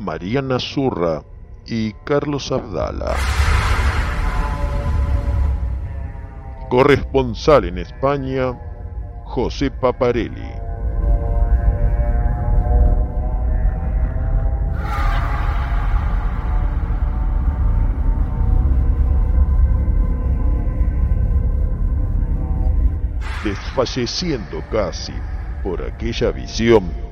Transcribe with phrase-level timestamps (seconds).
[0.00, 1.22] Mariana Zurra
[1.66, 3.14] y Carlos Abdala.
[6.70, 8.58] Corresponsal en España,
[9.26, 10.40] José Paparelli.
[23.44, 25.12] Desfalleciendo casi
[25.62, 26.90] por aquella visión,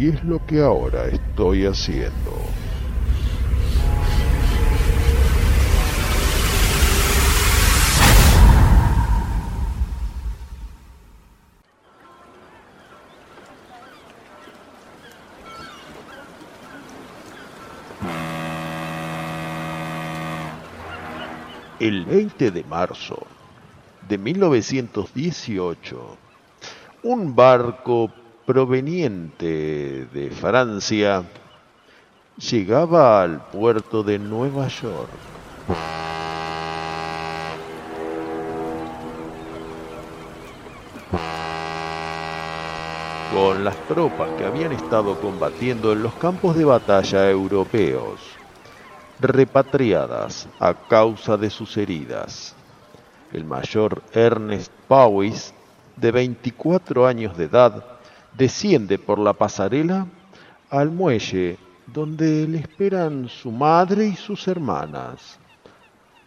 [0.00, 2.32] Y es lo que ahora estoy haciendo.
[21.78, 23.18] El 20 de marzo
[24.08, 26.16] de 1918,
[27.02, 28.10] un barco
[28.50, 31.22] proveniente de Francia
[32.36, 35.08] llegaba al puerto de Nueva York.
[43.32, 48.18] con las tropas que habían estado combatiendo en los campos de batalla europeos,
[49.20, 52.56] repatriadas a causa de sus heridas.
[53.32, 55.54] El mayor Ernest Powys,
[55.94, 57.99] de 24 años de edad,
[58.36, 60.06] desciende por la pasarela
[60.70, 65.38] al muelle donde le esperan su madre y sus hermanas.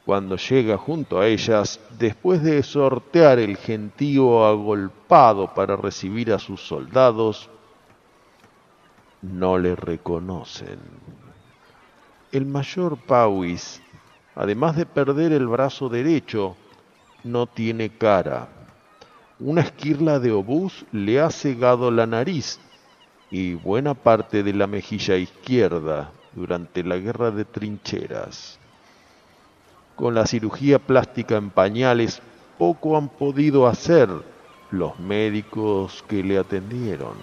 [0.06, 6.60] Cuando llega junto a ellas, después de sortear el gentío agolpado para recibir a sus
[6.62, 7.50] soldados,
[9.22, 10.80] no le reconocen.
[12.34, 13.82] El mayor Powys,
[14.36, 16.58] además de perder el brazo derecho,
[17.24, 18.63] no tiene cara
[19.46, 22.60] una esquirla de obús le ha cegado la nariz
[23.30, 28.58] y buena parte de la mejilla izquierda durante la guerra de trincheras.
[29.98, 32.22] Con la cirugía plástica en pañales
[32.58, 34.10] poco han podido hacer
[34.72, 37.18] los médicos que le atendieron.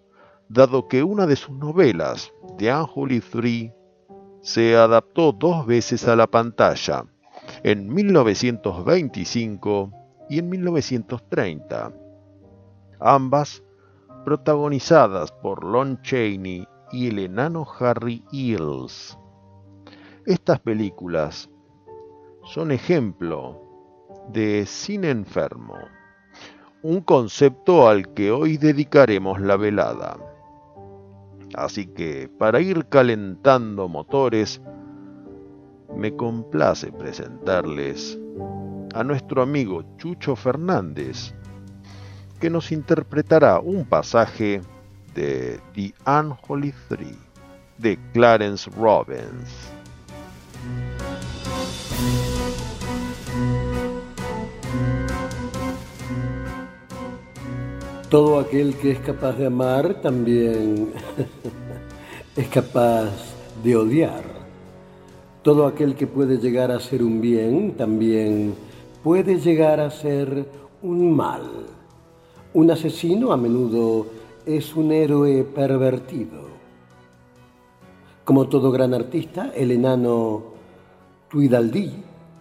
[0.50, 3.72] dado que una de sus novelas, The Unholy Three,
[4.46, 7.04] se adaptó dos veces a la pantalla,
[7.64, 9.90] en 1925
[10.30, 11.92] y en 1930,
[13.00, 13.64] ambas
[14.24, 19.18] protagonizadas por Lon Chaney y el enano Harry Eels.
[20.26, 21.50] Estas películas
[22.44, 23.60] son ejemplo
[24.28, 25.74] de cine enfermo,
[26.84, 30.16] un concepto al que hoy dedicaremos la velada.
[31.54, 34.60] Así que, para ir calentando motores,
[35.94, 38.18] me complace presentarles
[38.94, 41.34] a nuestro amigo Chucho Fernández,
[42.40, 44.60] que nos interpretará un pasaje
[45.14, 47.18] de The Unholy Three
[47.78, 49.75] de Clarence Robbins.
[58.10, 60.92] Todo aquel que es capaz de amar también
[62.36, 63.10] es capaz
[63.64, 64.22] de odiar.
[65.42, 68.54] Todo aquel que puede llegar a ser un bien también
[69.02, 70.46] puede llegar a ser
[70.82, 71.66] un mal.
[72.54, 74.06] Un asesino a menudo
[74.46, 76.46] es un héroe pervertido.
[78.24, 80.44] Como todo gran artista, el enano
[81.28, 81.90] Tuidaldí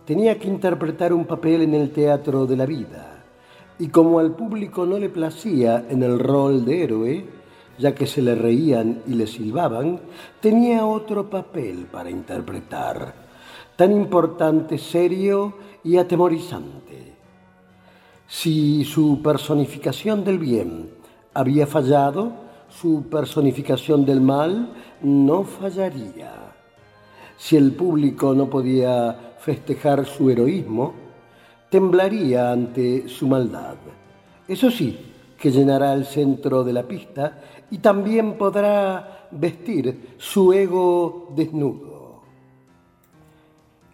[0.05, 3.14] tenía que interpretar un papel en el teatro de la vida
[3.79, 7.25] y como al público no le placía en el rol de héroe,
[7.77, 9.99] ya que se le reían y le silbaban,
[10.39, 13.13] tenía otro papel para interpretar,
[13.75, 17.13] tan importante, serio y atemorizante.
[18.27, 20.89] Si su personificación del bien
[21.33, 22.31] había fallado,
[22.69, 26.53] su personificación del mal no fallaría.
[27.37, 31.04] Si el público no podía festejar su heroísmo,
[31.75, 33.75] temblaría ante su maldad.
[34.47, 34.97] Eso sí,
[35.37, 37.37] que llenará el centro de la pista
[37.69, 42.21] y también podrá vestir su ego desnudo.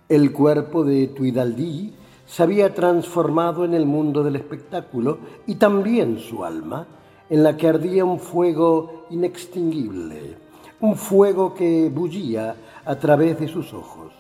[0.07, 1.92] El cuerpo de Tuidaldí
[2.24, 5.18] se había transformado en el mundo del espectáculo
[5.48, 6.86] y también su alma,
[7.31, 10.38] en la que ardía un fuego inextinguible,
[10.81, 12.56] un fuego que bullía
[12.86, 14.13] a través de sus ojos,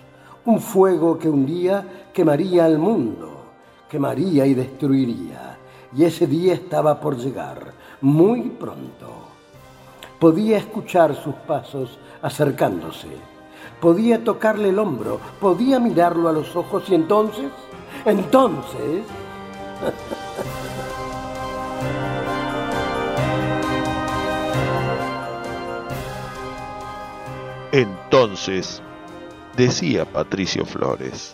[0.45, 3.40] un fuego que un día quemaría al mundo
[3.91, 5.57] quemaría y destruiría.
[5.93, 9.27] Y ese día estaba por llegar, muy pronto.
[10.17, 13.09] Podía escuchar sus pasos acercándose.
[13.81, 17.51] Podía tocarle el hombro, podía mirarlo a los ojos y entonces,
[18.05, 19.03] entonces...
[27.73, 28.81] Entonces,
[29.55, 31.33] decía Patricio Flores,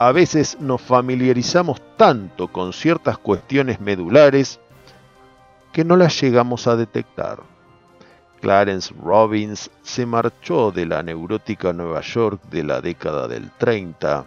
[0.00, 4.58] a veces nos familiarizamos tanto con ciertas cuestiones medulares
[5.74, 7.40] que no las llegamos a detectar.
[8.40, 14.24] Clarence Robbins se marchó de la neurótica Nueva York de la década del 30,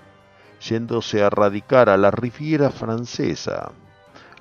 [0.61, 3.71] yéndose a radicar a la Riviera Francesa,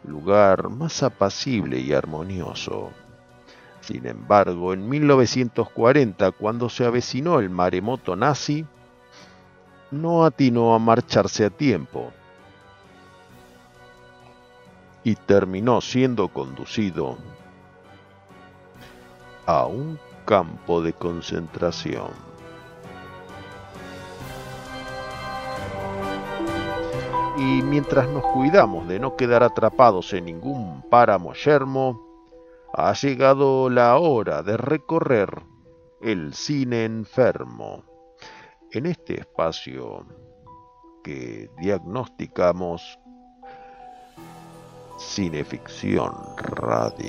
[0.05, 2.91] lugar más apacible y armonioso.
[3.81, 8.67] Sin embargo, en 1940, cuando se avecinó el maremoto nazi,
[9.93, 12.11] no atinó a marcharse a tiempo
[15.05, 17.19] y terminó siendo conducido
[19.45, 22.11] a un campo de concentración.
[27.37, 32.01] Y mientras nos cuidamos de no quedar atrapados en ningún páramo yermo,
[32.73, 35.43] ha llegado la hora de recorrer
[36.01, 37.92] el cine enfermo
[38.73, 40.07] en este espacio
[41.05, 42.99] que diagnosticamos
[44.99, 47.03] Cineficción Radio.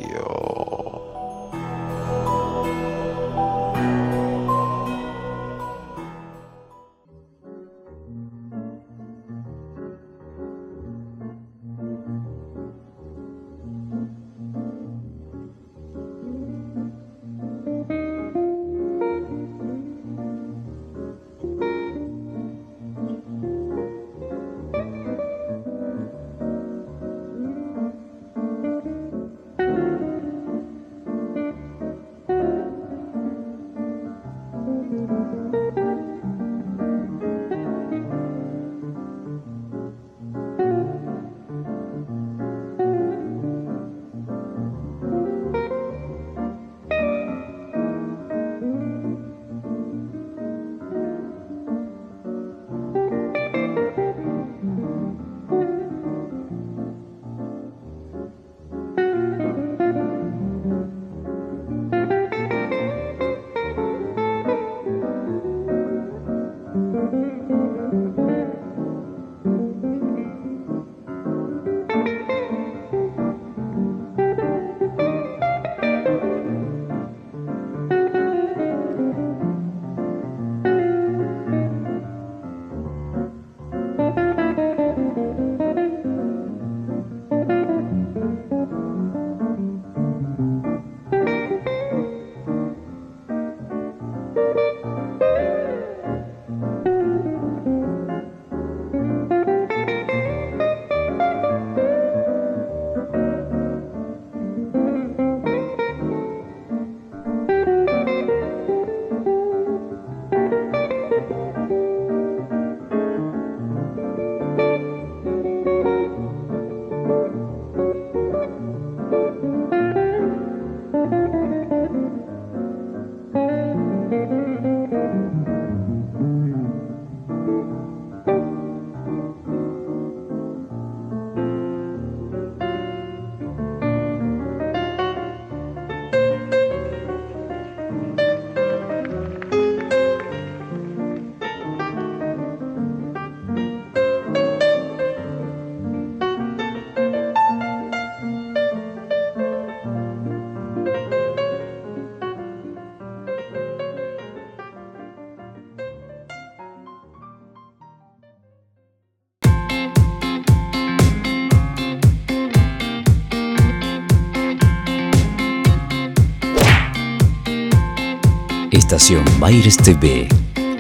[168.94, 170.28] Estación Baires TV,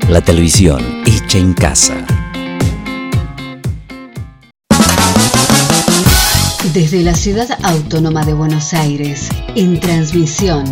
[0.07, 2.05] la televisión hecha en casa.
[6.75, 10.63] Desde la ciudad autónoma de Buenos Aires, en transmisión,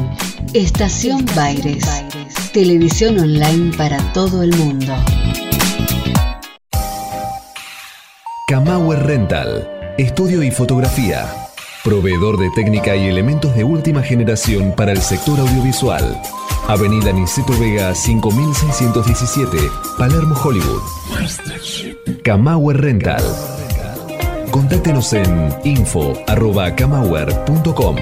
[0.53, 1.83] Estación Baires,
[2.53, 4.93] televisión online para todo el mundo.
[8.48, 9.67] Camauer Rental,
[9.98, 11.25] estudio y fotografía,
[11.83, 16.21] proveedor de técnica y elementos de última generación para el sector audiovisual.
[16.71, 19.57] Avenida Niceto Vega 5617,
[19.97, 20.81] Palermo, Hollywood.
[22.23, 23.21] Camauer Rental.
[24.51, 27.95] Contáctenos en info.camauer.com.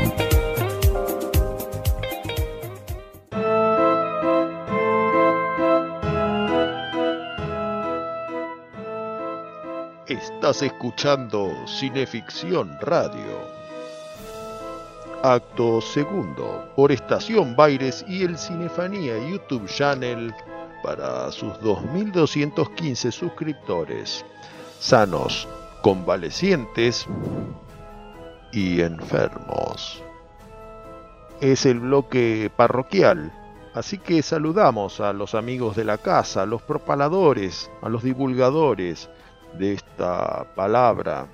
[10.06, 13.59] Estás escuchando Cineficción Radio.
[15.24, 20.34] Acto segundo, por Estación Baires y el Cinefanía YouTube Channel
[20.82, 24.24] para sus 2.215 suscriptores,
[24.80, 25.46] sanos,
[25.82, 27.06] convalecientes
[28.54, 30.02] y enfermos.
[31.42, 33.34] Es el bloque parroquial,
[33.74, 39.10] así que saludamos a los amigos de la casa, a los propaladores, a los divulgadores
[39.58, 41.28] de esta palabra.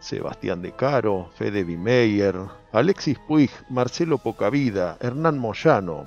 [0.00, 2.34] Sebastián De Caro, Fede Bimeyer,
[2.72, 6.06] Alexis Puig, Marcelo Pocavida, Hernán Moyano.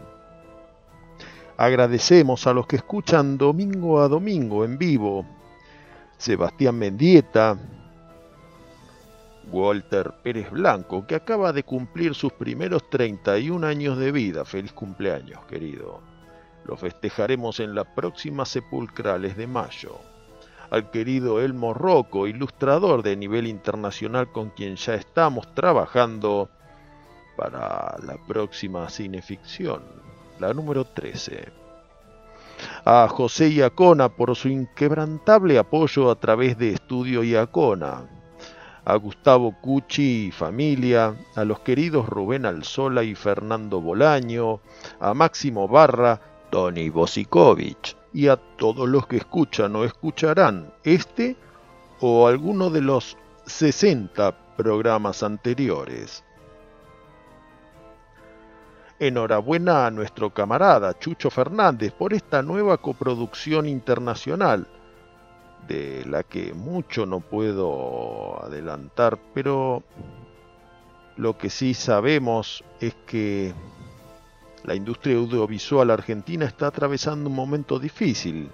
[1.55, 5.25] Agradecemos a los que escuchan domingo a domingo en vivo
[6.17, 7.57] Sebastián Mendieta,
[9.51, 14.45] Walter Pérez Blanco, que acaba de cumplir sus primeros 31 años de vida.
[14.45, 15.99] Feliz cumpleaños, querido.
[16.65, 19.99] Lo festejaremos en la próxima Sepulcrales de mayo.
[20.73, 26.49] Al querido Elmo Rocco, ilustrador de nivel internacional con quien ya estamos trabajando
[27.37, 29.83] para la próxima cineficción,
[30.39, 31.51] la número 13
[32.85, 38.09] a José Iacona por su inquebrantable apoyo a través de Estudio Iacona,
[38.83, 44.59] a Gustavo Cucci y familia, a los queridos Rubén Alzola y Fernando Bolaño,
[44.99, 51.35] a Máximo Barra, Tony Bosikovich y a todos los que escuchan o escucharán este
[51.99, 56.23] o alguno de los 60 programas anteriores.
[58.99, 64.67] Enhorabuena a nuestro camarada Chucho Fernández por esta nueva coproducción internacional,
[65.67, 69.83] de la que mucho no puedo adelantar, pero
[71.17, 73.53] lo que sí sabemos es que
[74.63, 78.49] la industria audiovisual argentina está atravesando un momento difícil,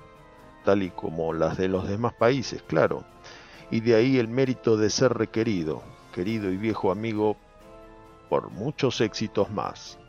[0.66, 3.04] tal y como las de los demás países, claro,
[3.70, 7.38] y de ahí el mérito de ser requerido, querido y viejo amigo,
[8.30, 10.00] por muchos éxitos más.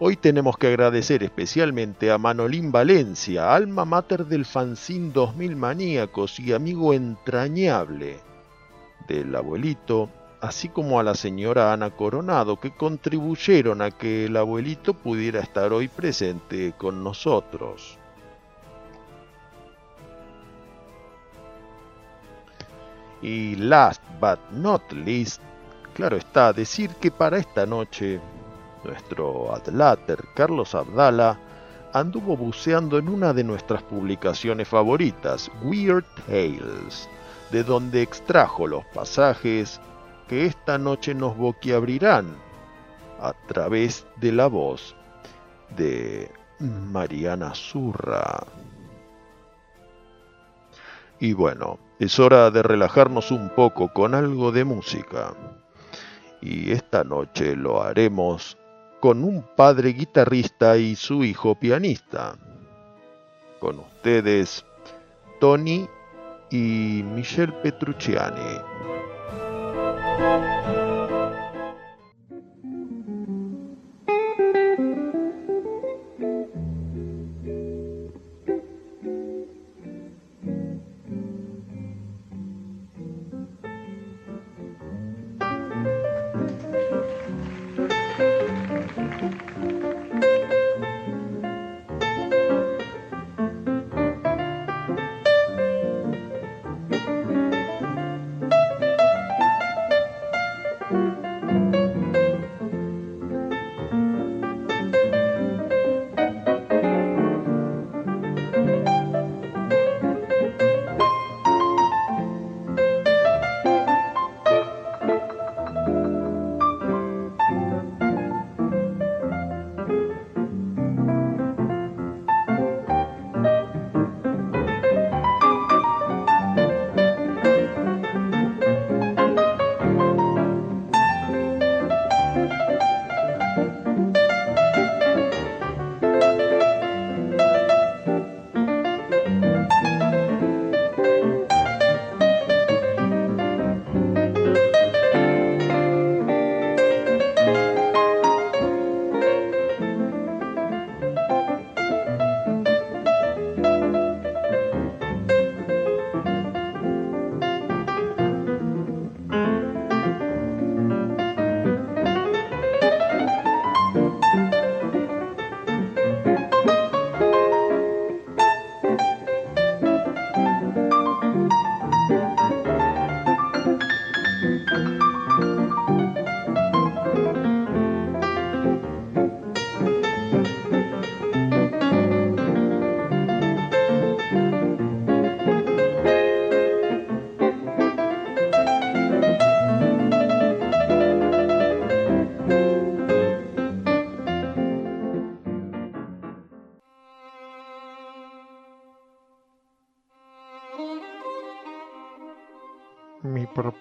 [0.00, 6.52] Hoy tenemos que agradecer especialmente a Manolín Valencia, alma mater del fanzín 2000 Maníacos y
[6.52, 8.18] amigo entrañable
[9.06, 10.08] del abuelito,
[10.40, 15.72] así como a la señora Ana Coronado, que contribuyeron a que el abuelito pudiera estar
[15.72, 17.98] hoy presente con nosotros.
[23.22, 25.42] Y last but not least,
[25.94, 28.18] claro está, decir que para esta noche
[28.82, 31.38] nuestro adláter Carlos Abdala
[31.92, 37.10] anduvo buceando en una de nuestras publicaciones favoritas, Weird Tales,
[37.50, 39.80] de donde extrajo los pasajes
[40.30, 42.36] que esta noche nos boquiabrirán
[43.20, 44.94] a través de la voz
[45.76, 48.46] de Mariana Zurra.
[51.18, 55.34] Y bueno, es hora de relajarnos un poco con algo de música.
[56.40, 58.56] Y esta noche lo haremos
[59.00, 62.36] con un padre guitarrista y su hijo pianista.
[63.58, 64.64] Con ustedes,
[65.40, 65.88] Tony
[66.52, 68.60] y Michelle Petrucciani.
[70.20, 70.59] Mi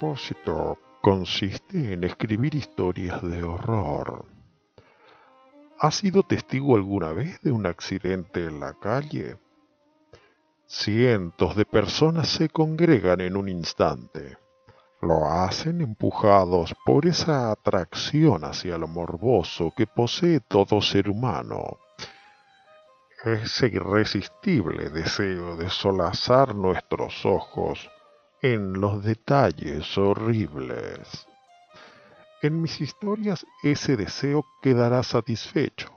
[0.10, 4.26] propósito consiste en escribir historias de horror.
[5.80, 9.38] ¿Has sido testigo alguna vez de un accidente en la calle?
[10.66, 14.38] Cientos de personas se congregan en un instante.
[15.00, 21.78] Lo hacen empujados por esa atracción hacia lo morboso que posee todo ser humano.
[23.24, 27.92] Ese irresistible deseo de solazar nuestros ojos
[28.42, 31.28] en los detalles horribles.
[32.42, 35.92] En mis historias ese deseo quedará satisfecho.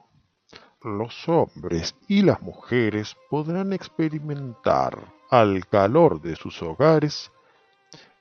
[0.82, 4.98] Los hombres y las mujeres podrán experimentar
[5.30, 7.30] al calor de sus hogares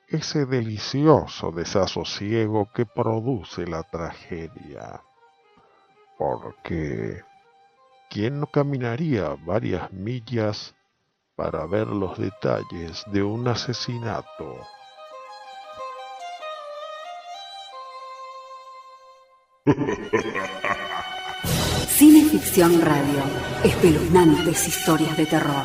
[0.06, 5.02] ese delicioso desasosiego que produce la tragedia.
[6.16, 7.22] Porque,
[8.08, 10.76] ¿quién no caminaría varias millas
[11.42, 14.60] para ver los detalles de un asesinato?
[21.88, 23.24] Cineficción Radio.
[23.64, 25.64] Espeluznantes historias de terror.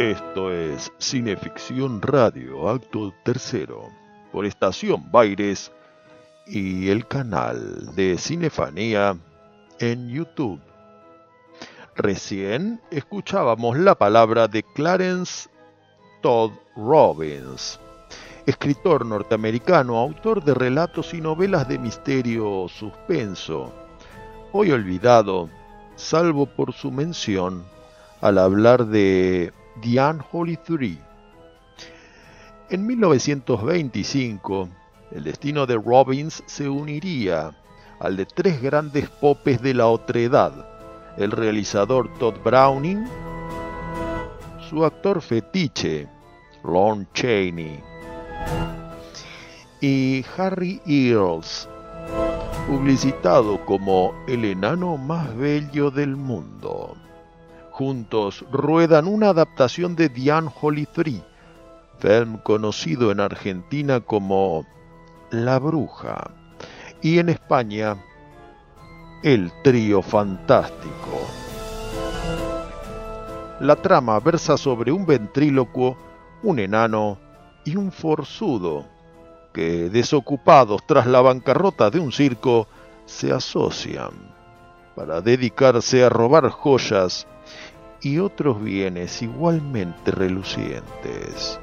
[0.00, 3.90] Esto es Cineficción Radio, acto tercero,
[4.32, 5.70] por Estación Baires
[6.46, 9.18] y el canal de Cinefanía
[9.80, 10.60] en YouTube.
[11.96, 15.48] Recién escuchábamos la palabra de Clarence
[16.22, 17.80] Todd Robbins,
[18.46, 23.72] escritor norteamericano, autor de relatos y novelas de misterio suspenso,
[24.52, 25.48] hoy olvidado,
[25.96, 27.64] salvo por su mención
[28.20, 30.98] al hablar de The Unholy Three.
[32.68, 34.68] En 1925,
[35.12, 37.54] el destino de Robbins se uniría
[38.00, 40.52] al de tres grandes popes de la otredad,
[41.16, 43.06] el realizador Todd Browning,
[44.68, 46.08] su actor fetiche,
[46.64, 47.80] Lon Chaney,
[49.80, 51.68] y Harry Earls,
[52.66, 56.96] publicitado como el enano más bello del mundo.
[57.70, 61.22] Juntos ruedan una adaptación de The Unholy Three,
[61.98, 64.66] film conocido en Argentina como
[65.30, 66.30] La Bruja
[67.02, 67.96] y en España
[69.24, 71.20] El Trío Fantástico.
[73.58, 75.96] La trama versa sobre un ventrílocuo,
[76.44, 77.18] un enano
[77.64, 78.84] y un forzudo
[79.52, 82.68] que, desocupados tras la bancarrota de un circo,
[83.04, 84.12] se asocian
[84.94, 87.26] para dedicarse a robar joyas
[88.00, 91.58] y otros bienes igualmente relucientes.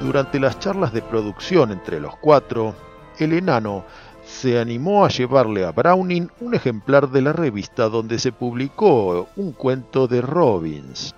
[0.00, 2.74] Durante las charlas de producción entre los cuatro,
[3.18, 3.84] el enano
[4.24, 9.52] se animó a llevarle a Browning un ejemplar de la revista donde se publicó un
[9.52, 11.14] cuento de Robbins,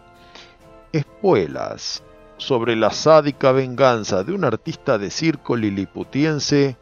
[0.93, 2.03] Espuelas,
[2.39, 6.77] sobre la sádica venganza de un artista de circo liliputiense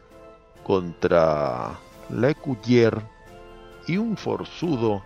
[0.63, 1.71] contra
[2.09, 2.97] la Ecuyer
[3.87, 5.03] y un forzudo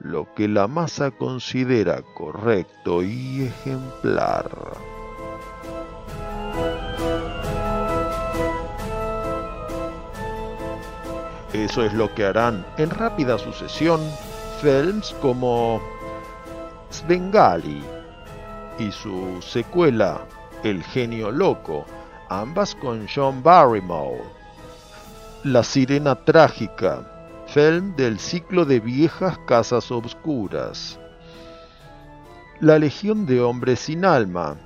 [0.00, 4.50] lo que la masa considera correcto y ejemplar.
[11.52, 14.00] Eso es lo que harán en rápida sucesión
[14.60, 15.80] films como
[16.90, 17.82] Svengali
[18.78, 20.20] y su secuela
[20.62, 21.84] El genio loco,
[22.28, 24.22] ambas con John Barrymore.
[25.44, 27.06] La sirena trágica,
[27.46, 30.98] film del ciclo de viejas casas obscuras.
[32.60, 34.56] La Legión de Hombres sin Alma,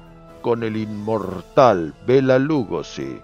[0.42, 3.20] con el inmortal Bela Lugosi.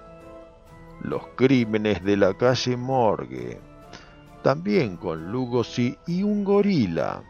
[1.03, 3.61] Los Crímenes de la calle Morgue,
[4.43, 7.23] también con Lugosi y un gorila.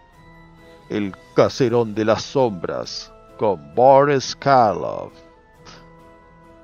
[0.88, 5.25] El Caserón de las Sombras, con Boris Karloff.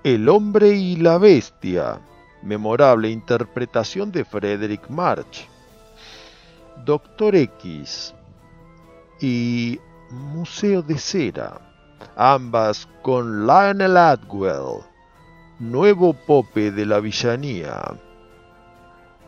[0.05, 2.01] El hombre y la bestia,
[2.43, 5.49] memorable interpretación de Frederick March.
[6.85, 8.13] Doctor X
[9.21, 9.79] y
[10.11, 11.61] Museo de Cera,
[12.17, 14.83] ambas con Lionel Atwell,
[15.61, 17.81] nuevo pope de la villanía.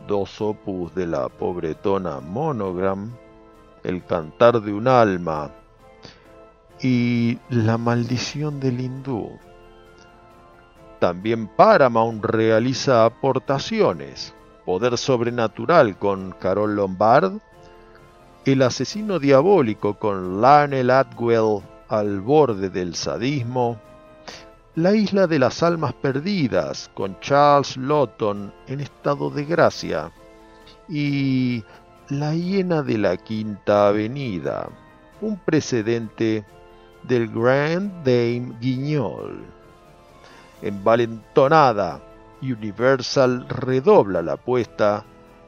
[0.09, 3.15] Dos opus de la pobretona Monogram,
[3.81, 5.51] El cantar de un alma
[6.81, 9.39] y La maldición del hindú.
[10.99, 14.33] También Paramount realiza aportaciones.
[14.65, 17.33] Poder Sobrenatural con Carol Lombard,
[18.45, 23.79] El Asesino Diabólico con Lionel Atwell al borde del sadismo,
[24.73, 30.11] La Isla de las Almas Perdidas con Charles Lawton en estado de gracia
[30.89, 31.63] y
[32.09, 34.67] La Hiena de la Quinta Avenida,
[35.21, 36.43] un precedente
[37.03, 39.54] del Grand Dame Guignol.
[40.61, 42.01] Envalentonada,
[42.41, 45.03] Universal redobla la apuesta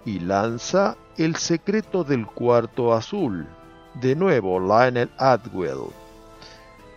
[0.06, 3.48] y lanza El secreto del cuarto azul,
[3.96, 5.90] de nuevo Lionel Atwell,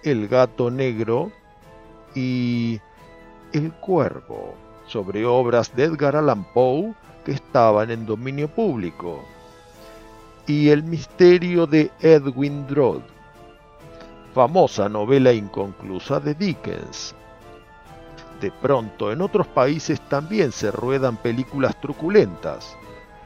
[0.03, 1.31] El gato negro
[2.15, 2.81] y
[3.53, 4.55] El cuervo,
[4.87, 6.95] sobre obras de Edgar Allan Poe
[7.25, 9.25] que estaban en dominio público,
[10.47, 13.03] y El misterio de Edwin Drood,
[14.35, 17.15] famosa novela inconclusa de Dickens.
[18.41, 22.75] De pronto, en otros países también se ruedan películas truculentas.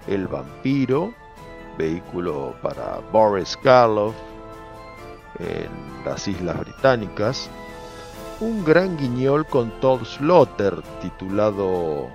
[0.08, 1.14] El vampiro,
[1.78, 4.14] vehículo para Boris Karloff
[5.38, 7.48] en las Islas Británicas.
[8.40, 12.08] Un gran guiñol con Todd Slaughter titulado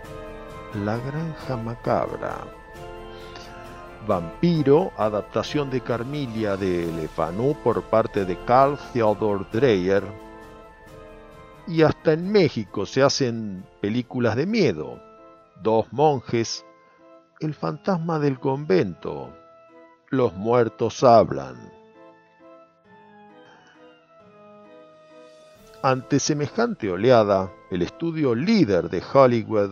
[0.83, 2.35] La Granja Macabra.
[4.05, 10.28] Vampiro, adaptación de Carmilia de Le Fanu por parte de Carl Theodor Dreyer
[11.69, 14.99] y hasta en México se hacen películas de miedo.
[15.61, 16.65] Dos monjes,
[17.39, 19.31] El fantasma del convento,
[20.09, 21.71] Los muertos hablan.
[25.83, 29.69] Ante semejante oleada, el estudio líder de Hollywood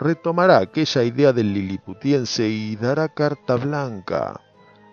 [0.00, 4.40] retomará aquella idea del liliputiense y dará carta blanca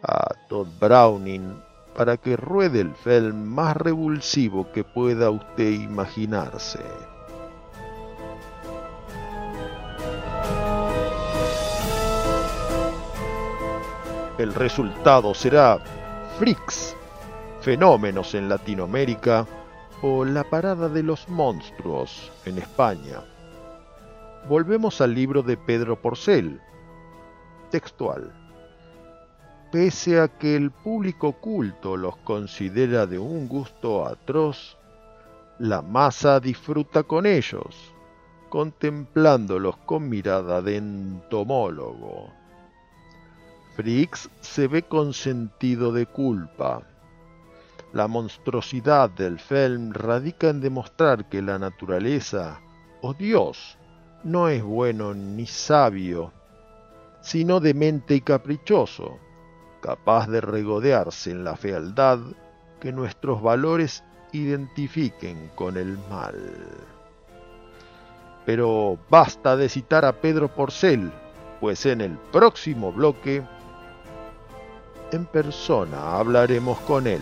[0.04, 1.67] a Todd Browning
[1.98, 6.80] para que ruede el film más revulsivo que pueda usted imaginarse.
[14.38, 15.80] El resultado será
[16.38, 16.96] Freaks,
[17.62, 19.48] Fenómenos en Latinoamérica
[20.04, 23.24] o La Parada de los Monstruos en España.
[24.48, 26.62] Volvemos al libro de Pedro Porcel.
[27.72, 28.32] Textual.
[29.72, 34.78] Pese a que el público culto los considera de un gusto atroz,
[35.60, 37.94] la masa disfruta con ellos,
[38.48, 42.32] contemplándolos con mirada de entomólogo.
[43.76, 46.84] Frix se ve con sentido de culpa.
[47.92, 52.62] La monstruosidad del film radica en demostrar que la naturaleza,
[53.02, 53.78] o Dios,
[54.24, 56.32] no es bueno ni sabio,
[57.20, 59.27] sino demente y caprichoso
[59.88, 62.20] capaz de regodearse en la fealdad
[62.82, 66.36] que nuestros valores identifiquen con el mal.
[68.46, 71.10] Pero basta de citar a Pedro Porcel,
[71.62, 73.42] pues en el próximo bloque,
[75.14, 77.22] en persona hablaremos con él.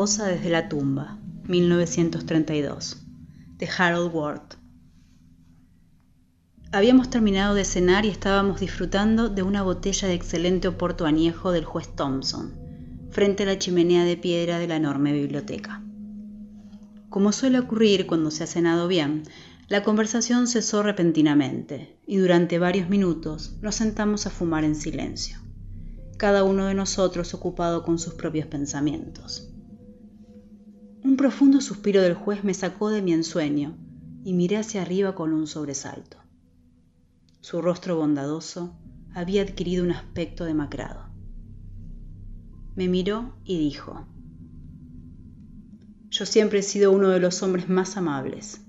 [0.00, 3.02] Cosa desde la tumba, 1932,
[3.58, 4.54] de Harold Ward.
[6.72, 11.66] Habíamos terminado de cenar y estábamos disfrutando de una botella de excelente oporto añejo del
[11.66, 12.54] juez Thompson,
[13.10, 15.82] frente a la chimenea de piedra de la enorme biblioteca.
[17.10, 19.24] Como suele ocurrir cuando se ha cenado bien,
[19.68, 25.40] la conversación cesó repentinamente y durante varios minutos nos sentamos a fumar en silencio,
[26.16, 29.49] cada uno de nosotros ocupado con sus propios pensamientos.
[31.02, 33.76] Un profundo suspiro del juez me sacó de mi ensueño
[34.22, 36.18] y miré hacia arriba con un sobresalto.
[37.40, 38.76] Su rostro bondadoso
[39.14, 41.06] había adquirido un aspecto demacrado.
[42.76, 44.06] Me miró y dijo,
[46.10, 48.60] Yo siempre he sido uno de los hombres más amables,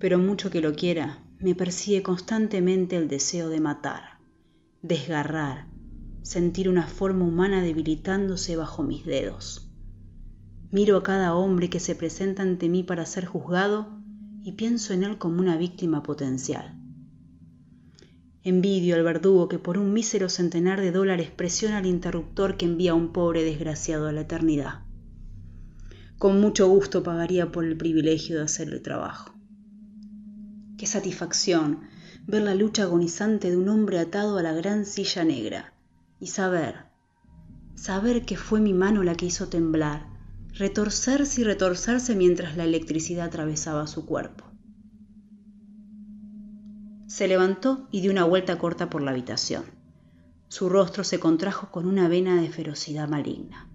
[0.00, 4.18] pero mucho que lo quiera, me persigue constantemente el deseo de matar,
[4.82, 5.68] desgarrar,
[6.22, 9.71] sentir una forma humana debilitándose bajo mis dedos.
[10.72, 13.88] Miro a cada hombre que se presenta ante mí para ser juzgado
[14.42, 16.74] y pienso en él como una víctima potencial.
[18.42, 22.92] Envidio al verdugo que por un mísero centenar de dólares presiona al interruptor que envía
[22.92, 24.80] a un pobre desgraciado a la eternidad.
[26.16, 29.34] Con mucho gusto pagaría por el privilegio de hacer el trabajo.
[30.78, 31.80] Qué satisfacción
[32.26, 35.74] ver la lucha agonizante de un hombre atado a la gran silla negra
[36.18, 36.86] y saber,
[37.74, 40.11] saber que fue mi mano la que hizo temblar,
[40.52, 44.44] retorcerse y retorcerse mientras la electricidad atravesaba su cuerpo.
[47.06, 49.64] Se levantó y dio una vuelta corta por la habitación.
[50.48, 53.68] Su rostro se contrajo con una vena de ferocidad maligna.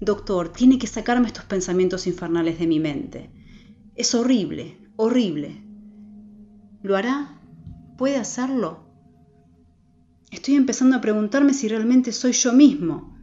[0.00, 3.30] Doctor, tiene que sacarme estos pensamientos infernales de mi mente.
[3.94, 5.62] Es horrible, horrible.
[6.82, 7.40] ¿Lo hará?
[7.96, 8.84] ¿Puede hacerlo?
[10.30, 13.13] Estoy empezando a preguntarme si realmente soy yo mismo.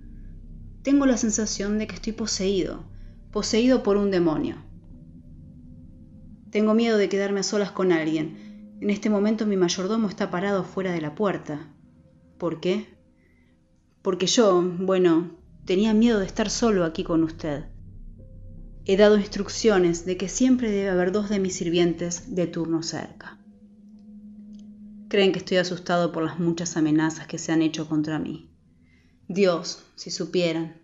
[0.84, 2.84] Tengo la sensación de que estoy poseído,
[3.32, 4.56] poseído por un demonio.
[6.50, 8.78] Tengo miedo de quedarme a solas con alguien.
[8.82, 11.72] En este momento mi mayordomo está parado fuera de la puerta.
[12.40, 12.88] ¿Por qué?
[14.02, 17.66] Porque yo, bueno, tenía miedo de estar solo aquí con usted.
[18.86, 23.38] He dado instrucciones de que siempre debe haber dos de mis sirvientes de turno cerca.
[25.08, 28.51] Creen que estoy asustado por las muchas amenazas que se han hecho contra mí.
[29.34, 30.76] Dios, si supieran.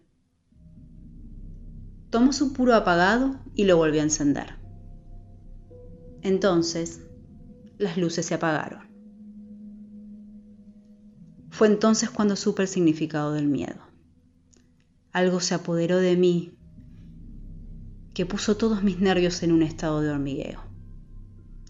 [2.09, 4.55] Tomó su puro apagado y lo volvió a encender.
[6.21, 7.01] Entonces,
[7.77, 8.87] las luces se apagaron.
[11.49, 13.81] Fue entonces cuando supe el significado del miedo.
[15.11, 16.57] Algo se apoderó de mí
[18.13, 20.61] que puso todos mis nervios en un estado de hormigueo.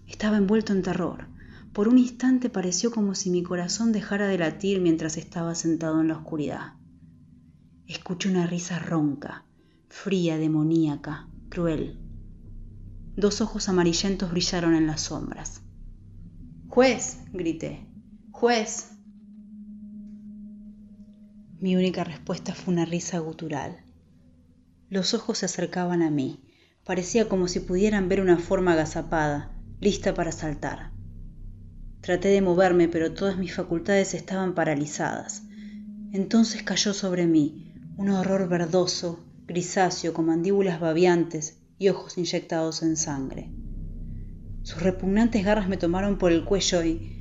[0.06, 1.26] Estaba envuelto en terror.
[1.72, 6.08] Por un instante pareció como si mi corazón dejara de latir mientras estaba sentado en
[6.08, 6.74] la oscuridad.
[7.86, 9.44] Escuché una risa ronca,
[9.88, 11.98] fría, demoníaca, cruel.
[13.16, 15.62] Dos ojos amarillentos brillaron en las sombras.
[16.68, 17.86] Juez, grité.
[18.30, 18.92] Juez.
[21.60, 23.84] Mi única respuesta fue una risa gutural.
[24.90, 26.40] Los ojos se acercaban a mí.
[26.84, 30.92] Parecía como si pudieran ver una forma agazapada, lista para saltar.
[32.00, 35.42] Traté de moverme, pero todas mis facultades estaban paralizadas.
[36.12, 42.96] Entonces cayó sobre mí un horror verdoso, grisáceo, con mandíbulas babiantes y ojos inyectados en
[42.96, 43.52] sangre.
[44.62, 47.14] Sus repugnantes garras me tomaron por el cuello y...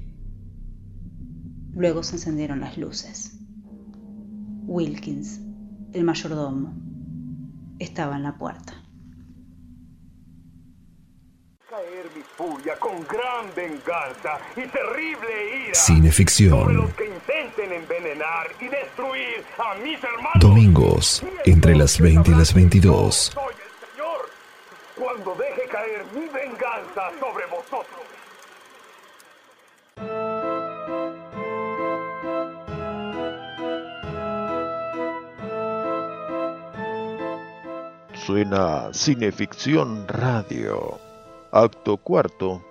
[1.73, 3.39] Luego se encendieron las luces.
[4.65, 5.39] Wilkins,
[5.93, 6.73] el mayordomo,
[7.79, 8.86] estaba en la puerta.
[11.77, 16.59] Caer mi furia con gran venganza y terrible ira Cineficción.
[16.59, 20.39] sobre los que intenten envenenar y destruir a mis hermanos.
[20.39, 23.15] Domingos, entre las 20 y las 22.
[23.31, 24.29] Soy el Señor
[24.95, 28.01] cuando deje caer mi venganza sobre vosotros.
[38.13, 40.99] Suena Cineficción Radio,
[41.63, 42.63] acto cuarto,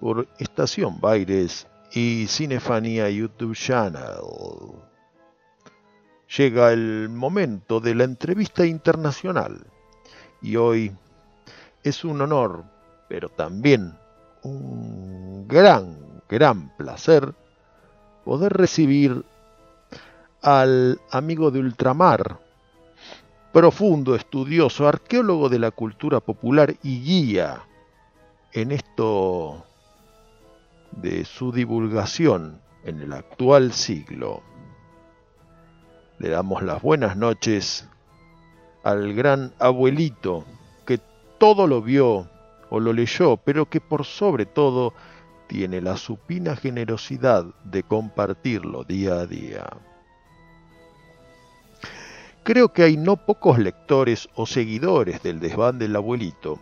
[0.00, 4.22] por Estación Baires y Cinefanía YouTube Channel.
[6.36, 9.66] Llega el momento de la entrevista internacional
[10.42, 10.92] y hoy
[11.82, 12.64] es un honor,
[13.08, 13.96] pero también
[14.42, 17.34] un gran, gran placer
[18.24, 19.22] poder recibir
[20.42, 22.38] al amigo de Ultramar,
[23.52, 27.62] profundo estudioso, arqueólogo de la cultura popular y guía
[28.54, 29.64] en esto
[30.92, 34.42] de su divulgación en el actual siglo.
[36.20, 37.88] Le damos las buenas noches
[38.84, 40.44] al gran abuelito
[40.86, 41.00] que
[41.38, 42.28] todo lo vio
[42.70, 44.94] o lo leyó, pero que por sobre todo
[45.48, 49.66] tiene la supina generosidad de compartirlo día a día.
[52.44, 56.60] Creo que hay no pocos lectores o seguidores del desván del abuelito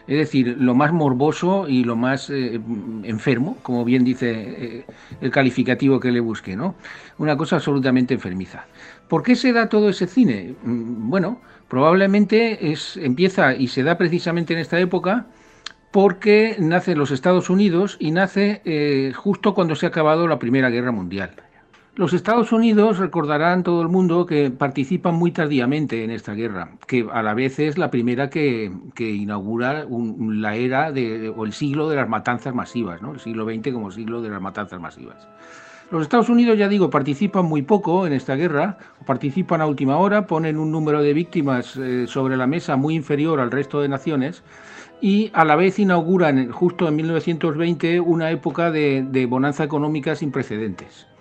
[0.05, 2.59] Es decir, lo más morboso y lo más eh,
[3.03, 4.85] enfermo, como bien dice eh,
[5.21, 6.75] el calificativo que le busque, ¿no?
[7.17, 8.65] Una cosa absolutamente enfermiza.
[9.07, 10.55] ¿Por qué se da todo ese cine?
[10.63, 11.39] Mm, bueno,
[11.69, 15.27] probablemente es, empieza y se da precisamente en esta época
[15.91, 20.39] porque nace en los Estados Unidos y nace eh, justo cuando se ha acabado la
[20.39, 21.31] Primera Guerra Mundial.
[21.95, 27.05] Los Estados Unidos recordarán todo el mundo que participan muy tardíamente en esta guerra, que
[27.13, 31.97] a la vez es la primera que, inaugura la era de, o el siglo de
[31.97, 33.13] las matanzas masivas, ¿no?
[33.13, 35.27] el siglo XX como siglo de las matanzas masivas.
[35.91, 40.25] Los Estados Unidos, ya digo, participan muy poco en esta guerra, participan a última hora,
[40.25, 44.43] ponen un número de víctimas eh, sobre la mesa muy inferior al resto de naciones
[44.99, 51.12] y a la vez inauguran justo en 1920 una época de bonanza económica sin precedentes.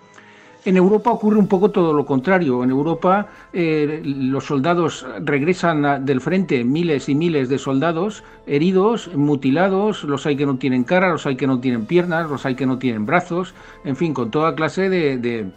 [0.65, 2.63] En Europa ocurre un poco todo lo contrario.
[2.63, 10.05] En Europa eh, los soldados regresan del frente, miles y miles de soldados heridos, mutilados,
[10.05, 12.67] los hay que no tienen cara, los hay que no tienen piernas, los hay que
[12.67, 13.55] no tienen brazos,
[13.85, 15.51] en fin, con toda clase de,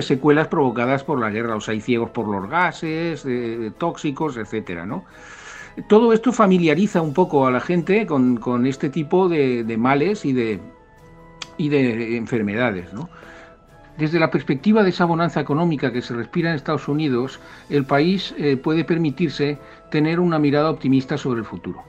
[0.00, 1.54] secuelas provocadas por la guerra.
[1.54, 3.26] Los hay ciegos por los gases,
[3.76, 5.04] tóxicos, etcétera, ¿no?
[5.86, 10.32] Todo esto familiariza un poco a la gente con, este tipo de, de males y
[10.32, 10.60] de,
[11.58, 13.10] y de enfermedades, ¿no?
[13.98, 17.40] Desde la perspectiva de esa bonanza económica que se respira en Estados Unidos,
[17.70, 19.58] el país eh, puede permitirse
[19.90, 21.82] tener una mirada optimista sobre el futuro.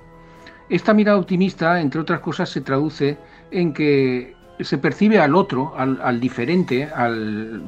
[0.69, 3.17] Esta mirada optimista, entre otras cosas, se traduce
[3.51, 7.61] en que se percibe al otro, al, diferente, al,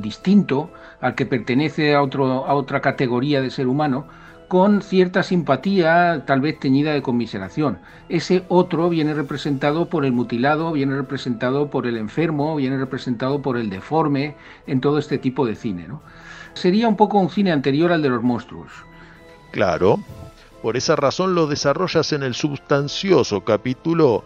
[0.00, 0.70] distinto,
[1.00, 4.06] al que pertenece a otra categoría de ser humano,
[4.50, 7.78] con cierta simpatía, tal vez teñida de conmiseración.
[8.08, 13.56] Ese otro viene representado por el mutilado, viene representado por el enfermo, viene representado por
[13.56, 14.34] el deforme,
[14.66, 15.86] en todo este tipo de cine.
[15.86, 16.02] ¿no?
[16.54, 18.72] Sería un poco un cine anterior al de los monstruos.
[19.52, 20.00] Claro,
[20.62, 24.24] por esa razón lo desarrollas en el sustancioso capítulo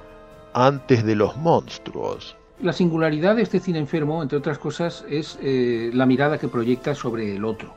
[0.54, 2.34] antes de los monstruos.
[2.62, 6.94] La singularidad de este cine enfermo, entre otras cosas, es eh, la mirada que proyecta
[6.94, 7.74] sobre el otro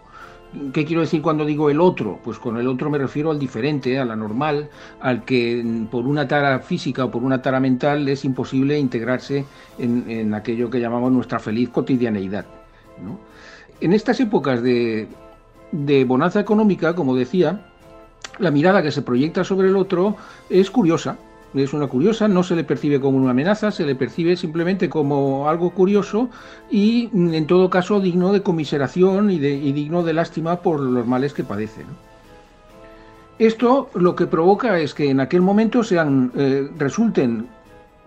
[0.73, 2.19] ¿Qué quiero decir cuando digo el otro?
[2.23, 4.69] Pues con el otro me refiero al diferente, al anormal,
[5.01, 9.45] al que por una tara física o por una tara mental es imposible integrarse
[9.77, 12.45] en, aquello que llamamos nuestra feliz cotidianeidad.
[13.81, 15.07] En estas épocas de
[16.07, 17.67] bonanza económica, como decía,
[18.39, 20.15] la mirada que se proyecta sobre el otro
[20.49, 21.17] es curiosa,
[21.53, 25.49] es una curiosa, no se le percibe como una amenaza, se le percibe simplemente como
[25.49, 26.29] algo curioso
[26.69, 31.43] y en todo caso digno de comiseración y, digno de lástima por los males que
[31.43, 31.85] padece.
[33.39, 37.47] Esto lo que provoca es que en aquel momento sean, eh, resulten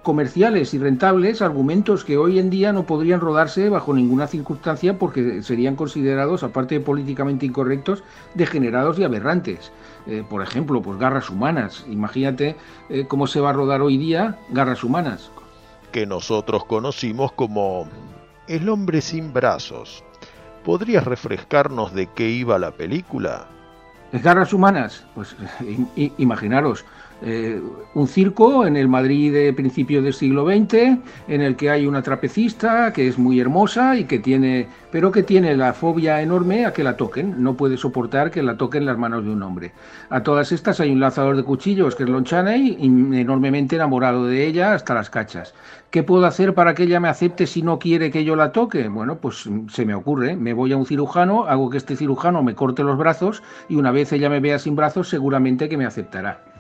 [0.03, 5.43] comerciales y rentables argumentos que hoy en día no podrían rodarse bajo ninguna circunstancia porque
[5.43, 8.03] serían considerados, aparte de políticamente incorrectos,
[8.35, 9.71] degenerados y aberrantes.
[10.07, 11.85] Eh, por ejemplo, pues garras humanas.
[11.89, 12.57] Imagínate
[12.89, 15.31] eh, cómo se va a rodar hoy día garras humanas.
[15.93, 17.89] Que nosotros conocimos como
[18.49, 20.05] el hombre sin brazos.
[20.65, 23.47] ¿Podrías refrescarnos de qué iba la película?
[24.13, 25.37] Garras humanas, pues
[26.19, 26.85] imaginaros,
[27.23, 27.61] eh,
[27.95, 30.99] un circo en el Madrid de principios del siglo XX,
[31.29, 35.23] en el que hay una trapecista que es muy hermosa y que tiene, pero que
[35.23, 38.97] tiene la fobia enorme a que la toquen, no puede soportar que la toquen las
[38.97, 39.73] manos de un hombre.
[40.09, 44.47] A todas estas hay un lanzador de cuchillos que es Lon Chaney, enormemente enamorado de
[44.47, 45.55] ella hasta las cachas.
[45.91, 48.89] ¿Qué puedo hacer para que ella me acepte si no quiere que yo la toque?
[48.89, 52.55] Bueno, pues se me ocurre, me voy a un cirujano, hago que este cirujano me
[52.55, 56.60] corte los brazos y una vez ella me vea sin brazos seguramente que me aceptará.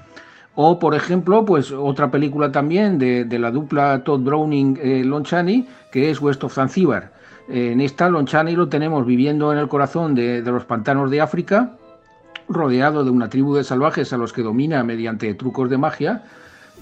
[0.55, 6.21] O, por ejemplo, pues otra película también de, la dupla Todd Browning-Lon Chaney, que es
[6.21, 7.13] West of Zanzibar.
[7.49, 11.77] en esta, Lon Chaney lo tenemos viviendo en el corazón de, los pantanos de África,
[12.49, 16.25] rodeado de una tribu de salvajes a los que domina mediante trucos de magia,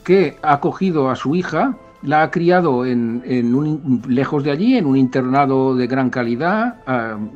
[0.02, 3.22] que ha cogido a su hija, la ha criado en,
[3.54, 6.76] un, lejos de allí, en un internado de gran calidad,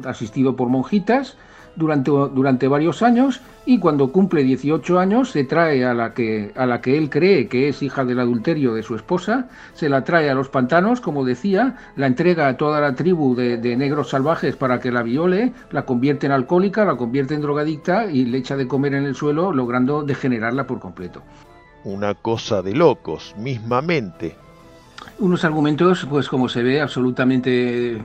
[0.05, 1.37] asistido por monjitas,
[1.77, 6.67] durante, durante varios años y cuando cumple 18 años se trae a la, que, a
[6.67, 10.31] la que él cree que es hija del adulterio de su esposa, se la trae
[10.31, 14.57] a los pantanos, como decía, la entrega a toda la tribu de, de negros salvajes
[14.57, 18.57] para que la viole, la convierte en alcohólica, la convierte en drogadicta y le echa
[18.57, 21.23] de comer en el suelo, logrando degenerarla por completo.
[21.85, 24.37] Una cosa de locos, mismamente
[25.23, 28.03] unos argumentos, pues como se ve, absolutamente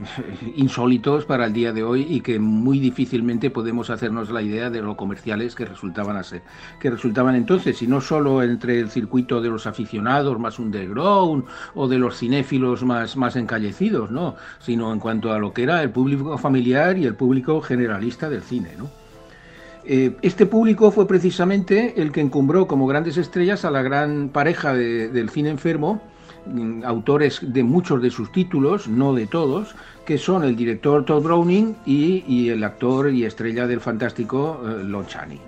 [0.54, 4.80] insólitos para el día de hoy y que muy difícilmente podemos hacernos la idea de
[4.82, 6.42] lo comerciales que resultaban a ser,
[6.78, 11.44] que resultaban entonces, y no solo entre el circuito de los aficionados más underground
[11.74, 14.36] o de los cinéfilos más, más encallecidos, ¿no?
[14.60, 18.42] sino en cuanto a lo que era el público familiar y el público generalista del
[18.42, 18.88] cine, ¿no?
[19.90, 24.74] Eh, este público fue precisamente el que encumbró como grandes estrellas a la gran pareja
[24.74, 26.02] del cine enfermo,
[26.84, 29.74] autores de muchos de sus títulos, no de todos,
[30.04, 35.06] que son el director Todd Browning y, el actor y estrella del fantástico eh, Lon
[35.06, 35.40] Chaney.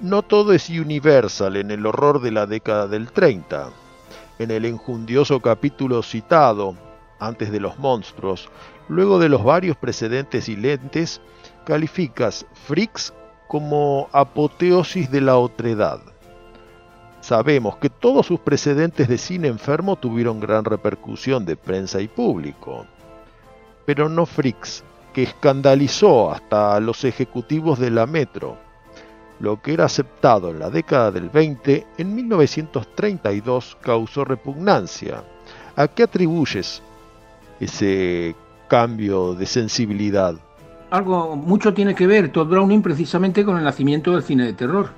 [0.00, 3.70] No todo es Universal en el horror de la década del 30.
[4.38, 6.74] En el enjundioso capítulo citado,
[7.18, 8.48] antes de los monstruos,
[8.88, 11.20] luego de los varios precedentes y lentes,
[11.64, 13.12] calificas Freaks
[13.46, 16.00] como apoteosis de la otredad.
[17.20, 22.86] Sabemos que todos sus precedentes de cine enfermo tuvieron gran repercusión de prensa y público,
[23.84, 28.56] pero no Freaks, que escandalizó hasta a los ejecutivos de la Metro.
[29.38, 35.24] Lo que era aceptado en la década del 20, en 1932 causó repugnancia.
[35.76, 36.82] ¿A qué atribuyes
[37.58, 38.34] ese
[38.68, 40.34] cambio de sensibilidad?
[40.90, 44.90] Algo mucho tiene que ver Todd Browning precisamente con el nacimiento del cine de terror.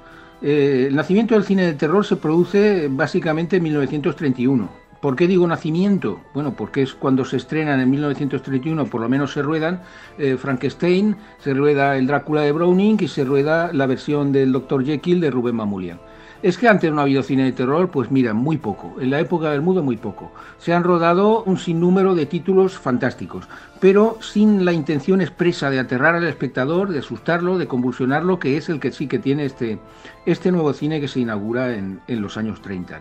[0.43, 4.82] Eh, el nacimiento del cine de terror se produce básicamente en 1931.
[5.01, 6.20] ¿Por qué digo nacimiento?
[6.34, 9.82] Bueno, porque es cuando se estrenan en 1931, por lo menos se ruedan
[10.18, 14.84] eh, Frankenstein, se rueda el Drácula de Browning y se rueda la versión del Dr.
[14.84, 16.01] Jekyll de Rubén Mamulian.
[16.43, 18.97] Es que antes no ha habido cine de terror, pues mira, muy poco.
[19.01, 20.32] En la época del mudo, muy poco.
[20.59, 23.49] Se han rodado un sinnúmero de títulos fantásticos,
[23.80, 28.68] pero sin la intención expresa de aterrar al espectador, de asustarlo, de convulsionarlo, que es
[28.68, 29.78] el que sí que tiene este,
[30.26, 33.01] este nuevo cine que se inaugura en, los años 30.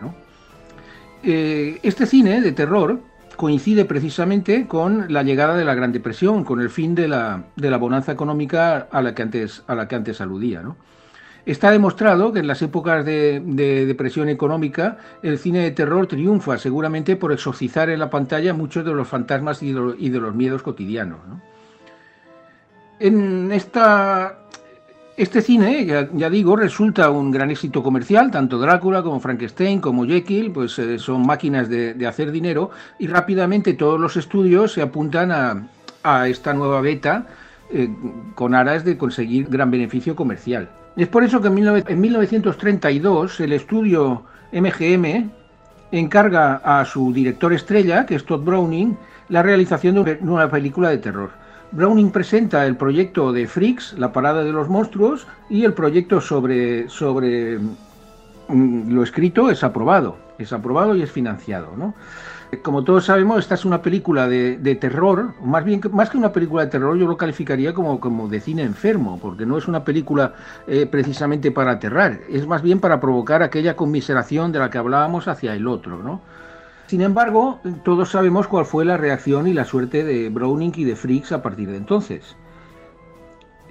[1.24, 3.00] Eh, este cine de terror
[3.34, 7.70] coincide precisamente con la llegada de la Gran Depresión, con el fin de la, de
[7.70, 10.62] la bonanza económica a la que antes, a la que antes aludía.
[10.62, 10.76] ¿no?
[11.44, 13.40] Está demostrado que en las épocas de,
[13.86, 18.92] depresión económica el cine de terror triunfa seguramente por exorcizar en la pantalla muchos de
[18.92, 21.18] los fantasmas y de, los miedos cotidianos.
[23.00, 24.38] En esta,
[25.16, 25.84] este cine,
[26.14, 31.00] ya, digo, resulta un gran éxito comercial, tanto Drácula como Frankenstein como Jekyll, pues eh,
[31.00, 32.70] son máquinas de, hacer dinero
[33.00, 37.26] y rápidamente todos los estudios se apuntan a, esta nueva beta
[37.72, 37.88] eh,
[38.36, 40.68] con aras de conseguir gran beneficio comercial.
[40.96, 45.30] Es por eso que en, 1932 el estudio MGM
[45.90, 48.96] encarga a su director estrella, que es Todd Browning,
[49.28, 51.30] la realización de una película de terror.
[51.72, 56.88] Browning presenta el proyecto de Freaks, la parada de los monstruos, y el proyecto sobre,
[56.90, 57.58] sobre
[58.48, 61.74] mm, lo escrito es aprobado, es aprobado y es financiado.
[61.76, 61.94] ¿no?
[62.60, 66.64] Como todos sabemos, esta es una película de, terror, más bien más que una película
[66.64, 70.34] de terror, yo lo calificaría como, como de cine enfermo, porque no es una película
[70.66, 75.28] eh, precisamente para aterrar, es más bien para provocar aquella conmiseración de la que hablábamos
[75.28, 76.20] hacia el otro, ¿no?
[76.88, 80.94] Sin embargo, todos sabemos cuál fue la reacción y la suerte de Browning y de
[80.94, 82.36] Freaks a partir de entonces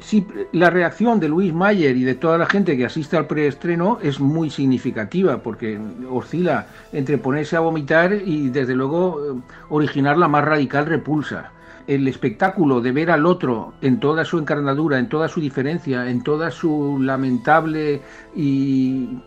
[0.01, 3.99] sí, la reacción de Luis Mayer y de toda la gente que asiste al preestreno
[4.01, 5.79] es muy significativa porque
[6.09, 11.51] oscila entre ponerse a vomitar y desde luego originar la más radical repulsa.
[11.87, 16.23] el espectáculo de ver al otro en toda su encarnadura, en toda su diferencia, en
[16.23, 18.01] toda su lamentable
[18.35, 19.19] y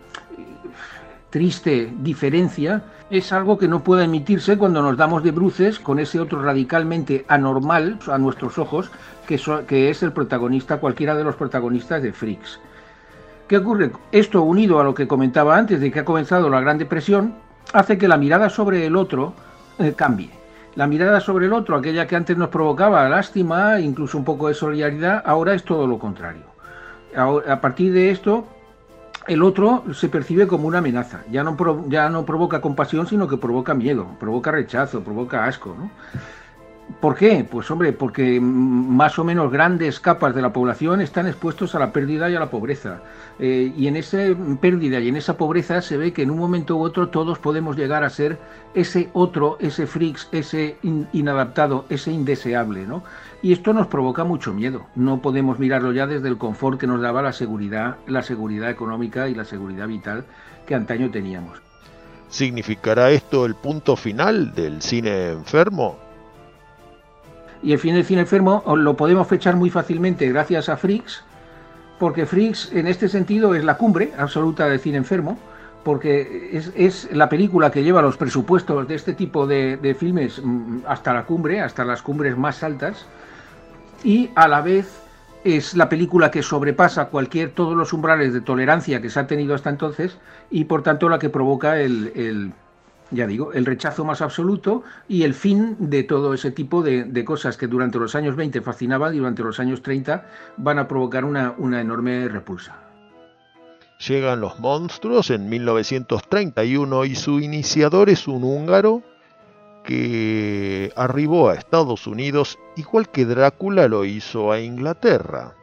[1.34, 6.20] triste diferencia, es algo que no puede emitirse cuando nos damos de bruces con ese
[6.20, 8.88] otro radicalmente anormal a nuestros ojos,
[9.26, 12.60] que, que es el protagonista, cualquiera de los protagonistas de Freaks.
[13.48, 13.90] ¿Qué ocurre?
[14.12, 17.34] Esto unido a lo que comentaba antes de que ha comenzado la Gran Depresión,
[17.72, 19.34] hace que la mirada sobre el otro
[19.80, 20.30] eh, cambie.
[20.76, 24.54] La mirada sobre el otro, aquella que antes nos provocaba lástima, incluso un poco de
[24.54, 26.44] solidaridad, ahora es todo lo contrario.
[27.16, 28.46] a partir de esto,
[29.26, 31.22] el otro se percibe como una amenaza.
[31.30, 31.56] Ya no,
[31.88, 35.74] ya no provoca compasión, sino que provoca miedo, provoca rechazo, provoca asco.
[35.78, 35.90] ¿no?
[37.00, 37.46] ¿Por qué?
[37.50, 41.92] Pues hombre, porque más o menos grandes capas de la población están expuestos a la
[41.92, 43.00] pérdida y a la pobreza.
[43.38, 44.18] Eh, y en esa
[44.60, 47.76] pérdida y en esa pobreza se ve que en un momento u otro todos podemos
[47.76, 48.38] llegar a ser
[48.74, 50.76] ese otro, ese freaks, ese
[51.12, 53.02] inadaptado, ese indeseable, ¿no?
[53.44, 54.86] Y esto nos provoca mucho miedo.
[54.94, 59.28] No podemos mirarlo ya desde el confort que nos daba la seguridad, la seguridad económica
[59.28, 60.24] y la seguridad vital
[60.66, 61.60] que antaño teníamos.
[62.30, 65.98] ¿Significará esto el punto final del cine enfermo?
[67.62, 71.22] Y el fin del cine enfermo lo podemos fechar muy fácilmente gracias a Freaks,
[71.98, 75.38] porque Freaks en este sentido es la cumbre absoluta del cine enfermo,
[75.84, 81.12] porque es, la película que lleva los presupuestos de este tipo de, filmes mm, hasta
[81.12, 83.06] la cumbre, hasta las cumbres más altas,
[84.04, 85.00] y a la vez
[85.42, 89.54] es la película que sobrepasa cualquier todos los umbrales de tolerancia que se ha tenido
[89.54, 90.18] hasta entonces
[90.50, 92.52] y por tanto la que provoca el
[93.10, 97.56] ya digo, el rechazo más absoluto y el fin de todo ese tipo de, cosas
[97.56, 100.26] que durante los años 20 fascinaban y durante los años 30
[100.56, 102.76] van a provocar una, una enorme repulsa.
[104.06, 109.02] Llegan los monstruos en 1931 y su iniciador es un húngaro
[109.84, 115.54] que arribó a Estados Unidos igual que Drácula lo hizo a Inglaterra,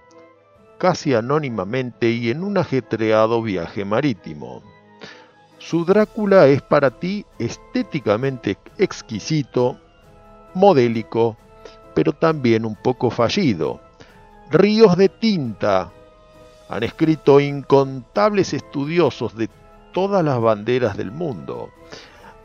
[0.77, 4.61] casi anónimamente y en un ajetreado viaje marítimo.
[5.57, 9.79] Su Drácula es para ti estéticamente exquisito,
[10.53, 11.37] modélico,
[11.93, 13.79] pero también un poco fallido.
[14.49, 15.91] Ríos de tinta.
[16.69, 19.49] Han escrito incontables estudiosos de
[19.93, 21.69] todas las banderas del mundo,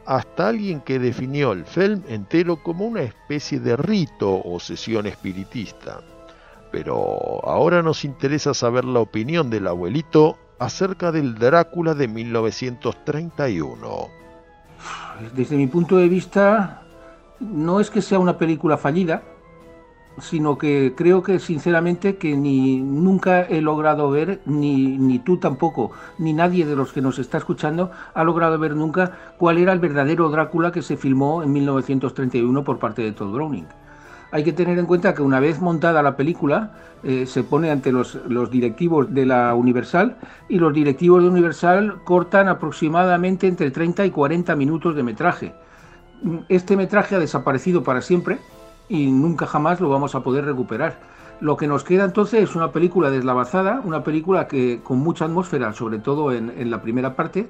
[0.07, 6.01] hasta alguien que definió el film entero como una especie de rito o sesión espiritista.
[6.71, 14.09] Pero ahora nos interesa saber la opinión del abuelito acerca del Drácula de 1931.
[15.35, 16.83] Desde mi punto de vista,
[17.41, 19.23] no es que sea una película fallida,
[20.19, 25.93] sino que creo que sinceramente que ni nunca he logrado ver, ni, ni tú tampoco,
[26.19, 29.81] ni nadie de los que nos está escuchando ha logrado ver nunca cuál era el
[29.81, 33.67] verdadero Drácula que se filmó en 1931 por parte de Todd Browning
[34.31, 37.93] hay que tener en cuenta que una vez montada la película, eh, se pone ante
[37.93, 38.19] los,
[38.51, 40.17] directivos de la Universal
[40.49, 45.55] y los directivos de Universal cortan aproximadamente entre 30 y 40 minutos de metraje.
[46.49, 48.39] Este metraje ha desaparecido para siempre
[48.89, 50.99] y nunca jamás lo vamos a poder recuperar.
[51.41, 55.73] Lo que nos queda entonces es una película deslavazada, una película que con mucha atmósfera,
[55.75, 57.49] sobre todo en la primera parte,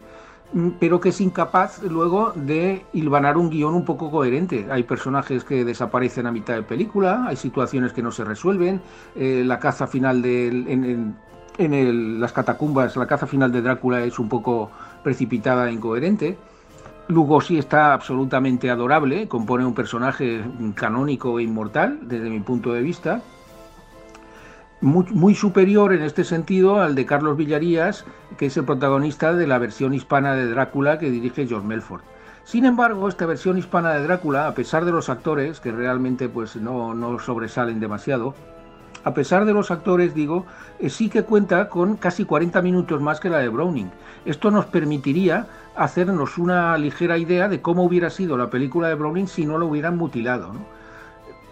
[0.52, 4.66] Mm, pero que es incapaz luego de hilvanar un guion un poco coherente.
[4.70, 8.80] Hay personajes que desaparecen a mitad de película, hay situaciones que no se resuelven,
[9.16, 10.48] eh, la caza final de,
[11.58, 14.70] en, las catacumbas, la caza final de Drácula es un poco
[15.02, 16.38] precipitada e incoherente.
[17.08, 20.44] Lugosi está absolutamente adorable, compone un personaje
[20.74, 23.22] canónico e inmortal desde mi punto de vista
[24.80, 28.04] muy, superior en este sentido al de Carlos Villarías,
[28.36, 32.02] que es el protagonista de la versión hispana de Drácula que dirige George Melford.
[32.44, 36.56] Sin embargo, esta versión hispana de Drácula, a pesar de los actores, que realmente pues,
[36.56, 38.34] no, no sobresalen demasiado,
[39.02, 40.46] a pesar de los actores, digo,
[40.78, 43.90] eh, sí que cuenta con casi 40 minutos más que la de Browning.
[44.24, 45.46] Esto nos permitiría
[45.76, 49.66] hacernos una ligera idea de cómo hubiera sido la película de Browning si no lo
[49.66, 50.52] hubieran mutilado.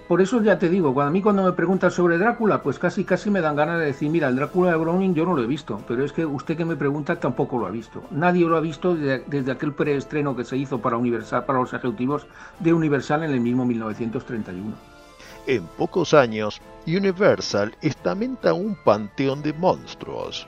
[0.08, 3.04] Por eso ya te digo, cuando a mí cuando me preguntan sobre Drácula, pues casi
[3.04, 5.46] casi me dan ganas de decir, mira, el Drácula de Browning yo no lo he
[5.46, 8.02] visto, pero es que usted que me pregunta tampoco lo ha visto.
[8.10, 12.26] Nadie lo ha visto desde, aquel preestreno que se hizo para Universal, para los ejecutivos
[12.60, 14.74] de Universal en el mismo 1931.
[15.46, 20.46] En pocos años, Universal estamenta un panteón de monstruos.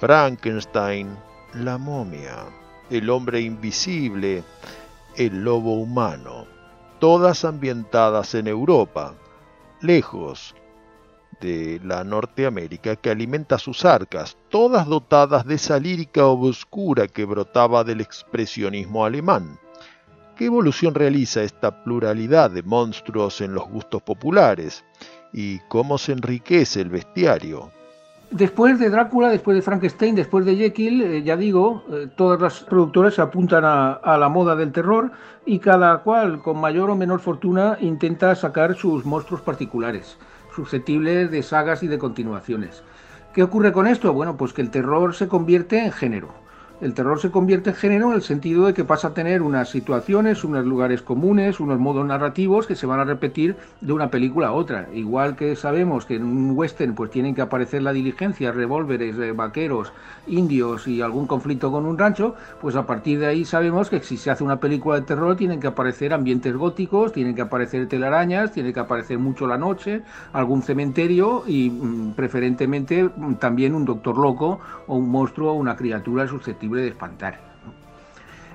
[0.00, 1.08] Frankenstein,
[1.54, 2.44] la momia,
[2.90, 4.44] el hombre invisible,
[5.16, 6.60] el lobo humano
[7.00, 9.14] todas ambientadas en Europa,
[9.80, 10.54] lejos
[11.40, 17.82] de la Norteamérica que alimenta sus arcas, todas dotadas de esa lírica obscura que brotaba
[17.82, 19.58] del expresionismo alemán,
[20.36, 24.84] ¿Qué evolución realiza esta pluralidad de monstruos en los gustos populares?
[25.34, 27.70] ¿Y cómo se enriquece el bestiario?
[28.30, 32.60] Después de Drácula, después de Frankenstein, después de Jekyll, eh, ya digo, eh, todas las
[32.60, 35.10] productoras se apuntan a, la moda del terror
[35.44, 40.16] y cada cual, con mayor o menor fortuna, intenta sacar sus monstruos particulares,
[40.54, 42.84] susceptibles de sagas y de continuaciones.
[43.34, 44.12] ¿Qué ocurre con esto?
[44.12, 46.28] Bueno, pues que el terror se convierte en género
[46.80, 49.68] el terror se convierte en género en el sentido de que pasa a tener unas
[49.68, 54.48] situaciones, unos lugares comunes, unos modos narrativos que se van a repetir de una película
[54.48, 54.88] a otra.
[54.94, 59.32] Igual que sabemos que en un western pues tienen que aparecer la diligencia, revólveres, eh,
[59.32, 59.92] vaqueros,
[60.26, 64.16] indios y algún conflicto con un rancho, pues a partir de ahí sabemos que si
[64.16, 68.52] se hace una película de terror tienen que aparecer ambientes góticos, tienen que aparecer telarañas,
[68.52, 70.02] tiene que aparecer mucho la noche,
[70.32, 75.76] algún cementerio y mm, preferentemente mm, también un doctor loco o un monstruo o una
[75.76, 77.38] criatura susceptible de espantar.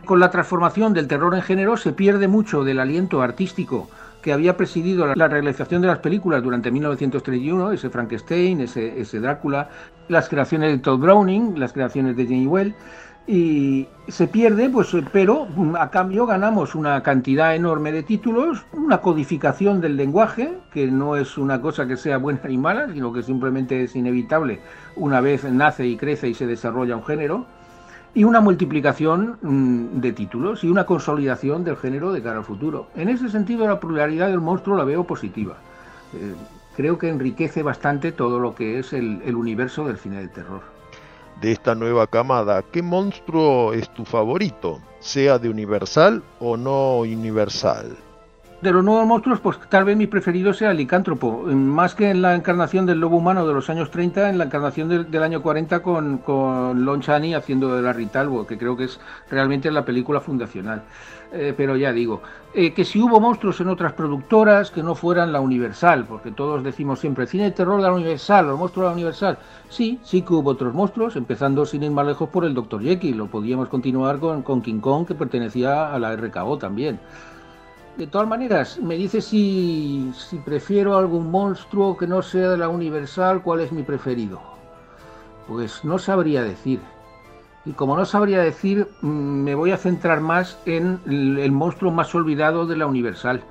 [0.05, 3.89] Con la transformación del terror en género se pierde mucho del aliento artístico
[4.21, 9.69] que había presidido la realización de las películas durante 1931, ese Frankenstein, ese, Drácula,
[10.07, 12.75] las creaciones de Todd Browning, las creaciones de Jane Well,
[13.27, 15.47] y se pierde, pues, pero
[15.79, 21.37] a cambio ganamos una cantidad enorme de títulos, una codificación del lenguaje, que no es
[21.37, 24.59] una cosa que sea buena ni mala, sino que simplemente es inevitable
[24.95, 27.45] una vez nace y crece y se desarrolla un género,
[28.15, 32.87] y una multiplicación mm, de títulos y una consolidación del género de cara al futuro.
[32.95, 35.57] En ese sentido, la pluralidad del monstruo la veo positiva.
[36.13, 36.33] Eh,
[36.77, 40.61] creo que enriquece bastante todo lo que es el, el universo del cine de terror.
[41.41, 44.79] De esta nueva camada, ¿qué monstruo es tu favorito?
[44.99, 47.97] Sea de universal o no universal.
[48.61, 52.21] De los nuevos monstruos, pues tal vez mi preferido sea el licántropo, más que en
[52.21, 55.83] la encarnación del lobo humano de los años 30, en la encarnación del, año 40
[55.83, 58.99] con, Lon Chaney haciendo de Talbot, que creo que es
[59.29, 60.83] realmente la película fundacional.
[61.33, 62.21] Eh, pero ya digo,
[62.53, 66.63] eh, que si hubo monstruos en otras productoras que no fueran la Universal, porque todos
[66.63, 69.37] decimos siempre, cine de terror la Universal, los monstruos de la Universal.
[69.67, 72.81] Sí, sí que hubo otros monstruos, empezando sin ir más lejos por el Dr.
[72.81, 76.99] Jekyll, lo podíamos continuar con, con King Kong, que pertenecía a la RKO también.
[77.97, 82.67] De todas maneras, me dice si, si prefiero algún monstruo que no sea de la
[82.67, 84.41] Universal, cuál es mi preferido.
[85.47, 86.81] Pues no sabría decir.
[87.65, 92.13] Y como no sabría decir, mm, me voy a centrar más en el, monstruo más
[92.13, 93.43] olvidado de la Universal,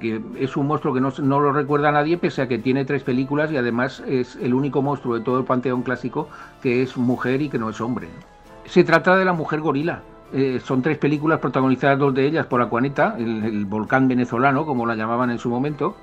[0.00, 3.02] que es un monstruo que no, lo recuerda a nadie, pese a que tiene tres
[3.02, 6.28] películas y además es el único monstruo de todo el panteón clásico
[6.62, 8.08] que es mujer y que no es hombre.
[8.64, 10.02] Se trata de la mujer gorila,
[10.32, 14.94] eh, son tres películas protagonizadas, dos de ellas por Acuaneta, el, volcán venezolano, como la
[14.94, 15.96] llamaban en su momento,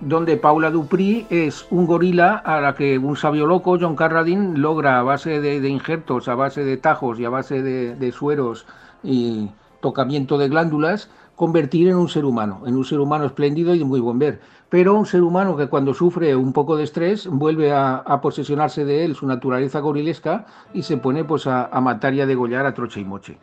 [0.00, 4.98] donde Paula Dupri es un gorila a la que un sabio loco, John Carradine, logra
[4.98, 8.66] a base de, injertos, a base de tajos y a base de sueros
[9.02, 13.78] y tocamiento de glándulas, convertir en un ser humano, en un ser humano espléndido y
[13.78, 14.40] de muy buen ver.
[14.70, 19.04] Pero un ser humano que cuando sufre un poco de estrés vuelve a, posesionarse de
[19.04, 23.00] él su naturaleza gorilesca y se pone pues a, matar y a degollar a troche
[23.00, 23.38] y moche.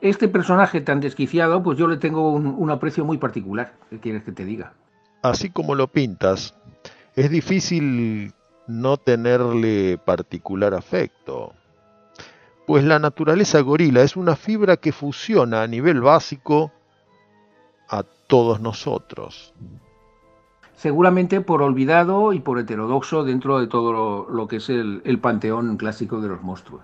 [0.00, 4.24] Este personaje tan desquiciado, pues yo le tengo un, un aprecio muy particular, ¿qué quieres
[4.24, 4.72] que te diga?
[5.22, 6.54] Así como lo pintas,
[7.14, 8.32] es difícil
[8.66, 11.52] no tenerle particular afecto
[12.70, 16.70] pues la naturaleza gorila es una fibra que fusiona a nivel básico
[17.88, 19.52] a todos nosotros.
[20.80, 25.76] Seguramente por olvidado y por heterodoxo dentro de todo lo, que es el, el panteón
[25.76, 26.80] clásico de los monstruos.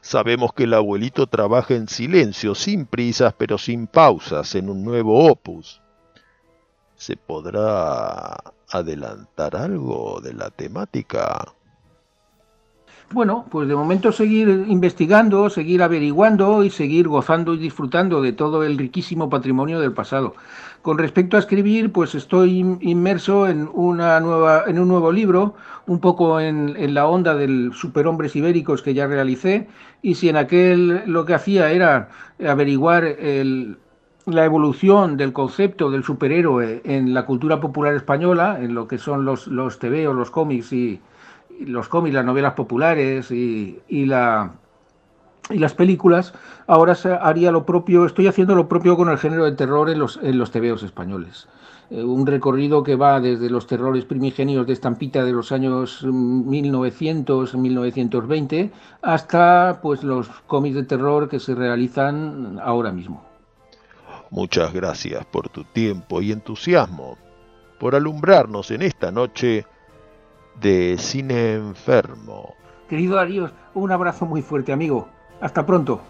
[0.00, 5.28] Sabemos que el abuelito trabaja en silencio, sin prisas, pero sin pausas, en un nuevo
[5.28, 5.80] opus.
[6.94, 8.40] ¿Se podrá
[8.70, 11.44] adelantar algo de la temática?
[13.12, 18.64] Bueno, pues de momento seguir investigando, seguir averiguando y seguir gozando y disfrutando de todo
[18.64, 20.34] el riquísimo patrimonio del pasado.
[20.80, 25.54] Con respecto a escribir, pues estoy inmerso en una nueva, en un nuevo libro,
[25.86, 29.68] un poco en, la onda del superhombres ibéricos que ya realicé,
[30.00, 32.08] y si en aquel lo que hacía era
[32.42, 33.04] averiguar
[34.24, 39.26] la evolución del concepto del superhéroe en la cultura popular española, en lo que son
[39.26, 40.98] los, los o los cómics y,
[41.66, 44.52] los cómics, las novelas populares y, la,
[45.50, 46.34] y las películas,
[46.66, 50.18] ahora haría lo propio, estoy haciendo lo propio con el género de terror en los,
[50.22, 51.48] en los tebeos españoles.
[51.92, 58.70] Eh, un recorrido que va desde los terrores primigenios de estampita de los años 1900-1920
[59.02, 63.22] hasta pues los cómics de terror que se realizan ahora mismo.
[64.30, 67.18] Muchas gracias por tu tiempo y entusiasmo,
[67.78, 69.66] por alumbrarnos en esta noche
[70.60, 72.54] de Cine Enfermo.
[72.88, 75.08] Querido Darío, un abrazo muy fuerte, amigo.
[75.40, 76.00] Hasta pronto.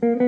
[0.00, 0.27] Mm-hmm.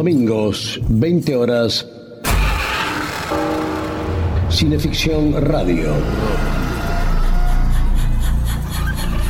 [0.00, 1.86] Domingos, 20 horas.
[4.48, 5.92] Cineficción Radio.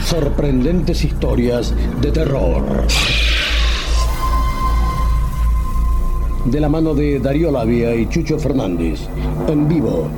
[0.05, 2.87] Sorprendentes historias de terror.
[6.45, 9.01] De la mano de Darío Labia y Chucho Fernández.
[9.49, 10.09] En vivo.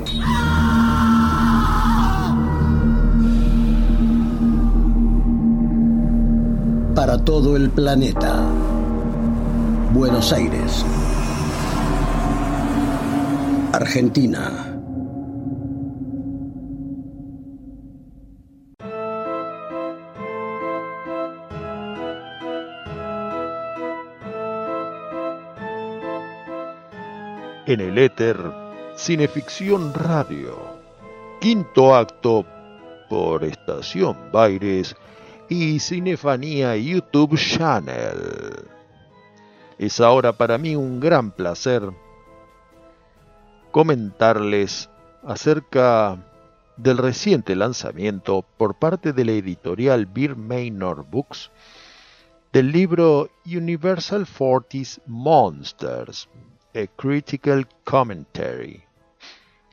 [6.94, 8.61] Para todo el planeta.
[9.94, 10.86] Buenos Aires,
[13.74, 14.80] Argentina.
[27.66, 28.38] En el éter,
[28.96, 30.56] Cineficción Radio.
[31.38, 32.46] Quinto acto
[33.10, 34.96] por Estación Baires
[35.50, 38.71] y Cinefanía YouTube Channel.
[39.78, 41.82] Es ahora para mí un gran placer
[43.70, 44.90] comentarles
[45.24, 46.18] acerca
[46.76, 51.50] del reciente lanzamiento por parte de la editorial Beer Manor Books
[52.52, 56.28] del libro Universal Forties Monsters,
[56.74, 58.82] A Critical Commentary,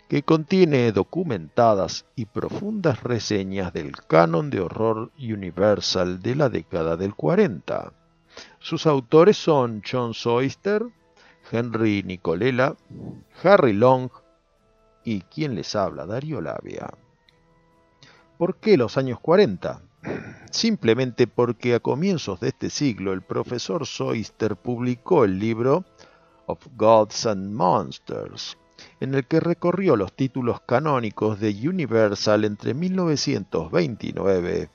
[0.08, 7.16] que contiene documentadas y profundas reseñas del canon de horror universal de la década del
[7.16, 7.92] 40.
[8.60, 10.86] Sus autores son John Soyster,
[11.52, 12.76] Henry Nicolela,
[13.42, 14.10] Harry Long
[15.04, 16.90] y quien les habla, Darío Labia.
[18.38, 19.82] ¿Por qué los años 40?
[20.52, 25.86] Simplemente porque a comienzos de este siglo el profesor Soyster publicó el libro
[26.46, 28.58] Of Gods and Monsters,
[29.00, 34.70] en el que recorrió los títulos canónicos de Universal entre 1929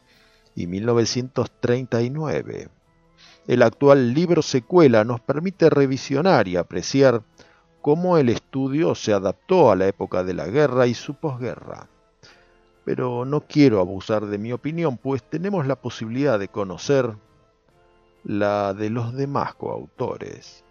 [0.55, 2.68] y 1939.
[3.47, 7.22] El actual libro secuela nos permite revisionar y apreciar
[7.82, 11.86] cómo el estudio se adaptó a la época de la guerra y su posguerra.
[12.86, 17.14] Pero no quiero abusar de mi opinión, pues tenemos la posibilidad de conocer
[18.24, 20.64] la de los demás coautores.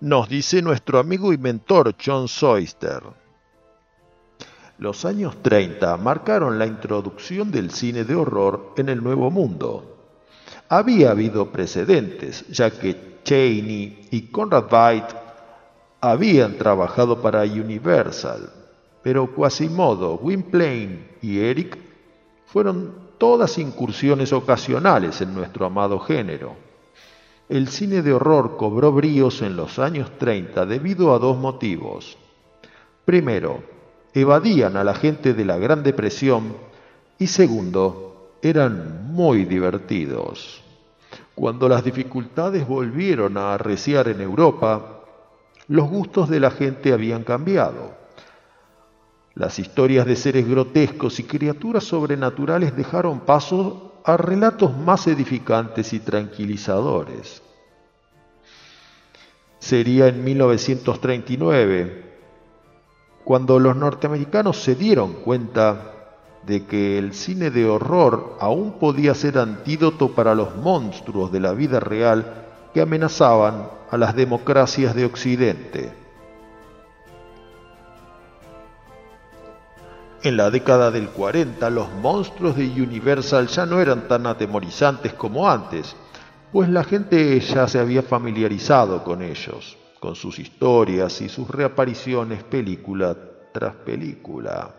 [0.00, 3.02] Nos dice nuestro amigo y mentor John Soyster.
[4.78, 9.96] Los años 30 marcaron la introducción del cine de horror en el Nuevo Mundo.
[10.68, 15.16] Había habido precedentes, ya que Cheney y Conrad Veidt
[16.00, 18.52] habían trabajado para Universal,
[19.02, 21.76] pero Quasimodo, Gwynplaine y Eric
[22.46, 26.54] fueron todas incursiones ocasionales en nuestro amado género.
[27.48, 32.16] El cine de horror cobró bríos en los años 30 debido a dos motivos.
[33.04, 33.77] Primero,
[34.14, 36.56] evadían a la gente de la Gran Depresión
[37.18, 40.62] y segundo, eran muy divertidos.
[41.34, 45.00] Cuando las dificultades volvieron a arreciar en Europa,
[45.68, 47.96] los gustos de la gente habían cambiado.
[49.34, 56.00] Las historias de seres grotescos y criaturas sobrenaturales dejaron paso a relatos más edificantes y
[56.00, 57.42] tranquilizadores.
[59.58, 62.07] Sería en 1939
[63.28, 65.92] cuando los norteamericanos se dieron cuenta
[66.46, 71.52] de que el cine de horror aún podía ser antídoto para los monstruos de la
[71.52, 75.92] vida real que amenazaban a las democracias de Occidente.
[80.22, 85.50] En la década del 40 los monstruos de Universal ya no eran tan atemorizantes como
[85.50, 85.96] antes,
[86.50, 92.44] pues la gente ya se había familiarizado con ellos con sus historias y sus reapariciones
[92.44, 93.16] película
[93.52, 94.74] tras película,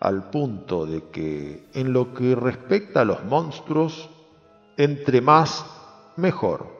[0.00, 4.08] al punto de que en lo que respecta a los monstruos,
[4.76, 5.64] entre más,
[6.16, 6.74] mejor.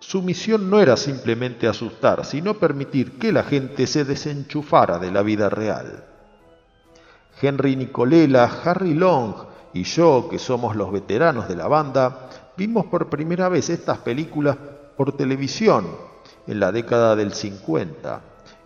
[0.00, 5.22] Su misión no era simplemente asustar, sino permitir que la gente se desenchufara de la
[5.22, 6.04] vida real.
[7.40, 9.34] Henry Nicolela, Harry Long
[9.74, 14.56] y yo, que somos los veteranos de la banda, vimos por primera vez estas películas
[14.96, 15.86] por televisión
[16.46, 18.20] en la década del 50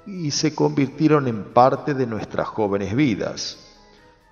[0.06, 3.58] y se convirtieron en parte de nuestras jóvenes vidas.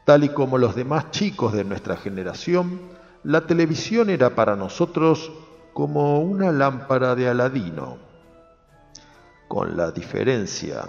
[0.05, 2.81] Tal y como los demás chicos de nuestra generación,
[3.25, 5.31] la televisión era para nosotros
[5.75, 7.99] como una lámpara de Aladino,
[9.49, 10.85] con la diferencia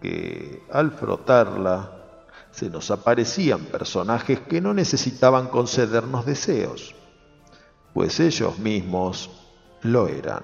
[0.00, 2.02] que al frotarla
[2.50, 6.94] se nos aparecían personajes que no necesitaban concedernos deseos,
[7.94, 9.41] pues ellos mismos
[9.82, 10.42] lo eran.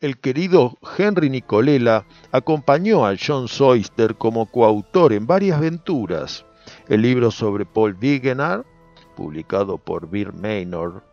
[0.00, 6.44] El querido Henry Nicolela acompañó a John Soyster como coautor en varias aventuras.
[6.88, 8.64] El libro sobre Paul Wegener,
[9.14, 11.04] publicado por Bill Maynor,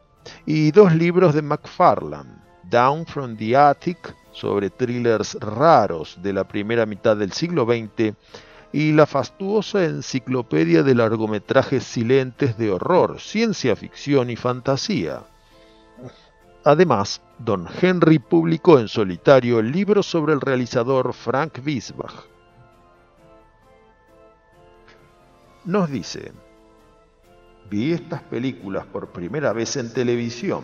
[0.48, 2.34] y dos libros de McFarlane,
[2.64, 8.16] Down from the Attic, sobre thrillers raros de la primera mitad del siglo XX,
[8.72, 15.24] y la fastuosa enciclopedia de largometrajes silentes de horror, ciencia ficción y fantasía.
[16.64, 22.14] Además, don Henry publicó en solitario el libro sobre el realizador Frank Wiesbach.
[25.66, 26.32] Nos dice,
[27.70, 30.64] vi estas películas por primera vez en televisión.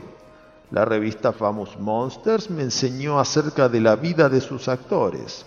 [0.72, 5.45] La revista Famous Monsters me enseñó acerca de la vida de sus actores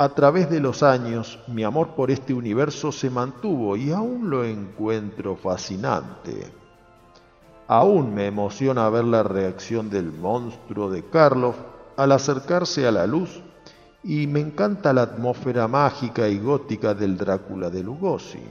[0.00, 4.44] a través de los años, mi amor por este universo se mantuvo y aún lo
[4.44, 6.52] encuentro fascinante.
[7.66, 11.56] Aún me emociona ver la reacción del monstruo de Karloff
[11.96, 13.42] al acercarse a la luz
[14.04, 18.42] y me encanta la atmósfera mágica y gótica del Drácula de Lugosi.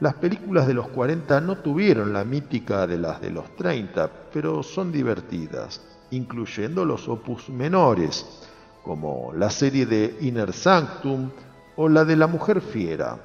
[0.00, 4.62] Las películas de los 40 no tuvieron la mítica de las de los 30, pero
[4.62, 8.48] son divertidas, incluyendo los opus menores,
[8.84, 11.30] como la serie de Inner Sanctum
[11.76, 13.18] o la de la Mujer Fiera.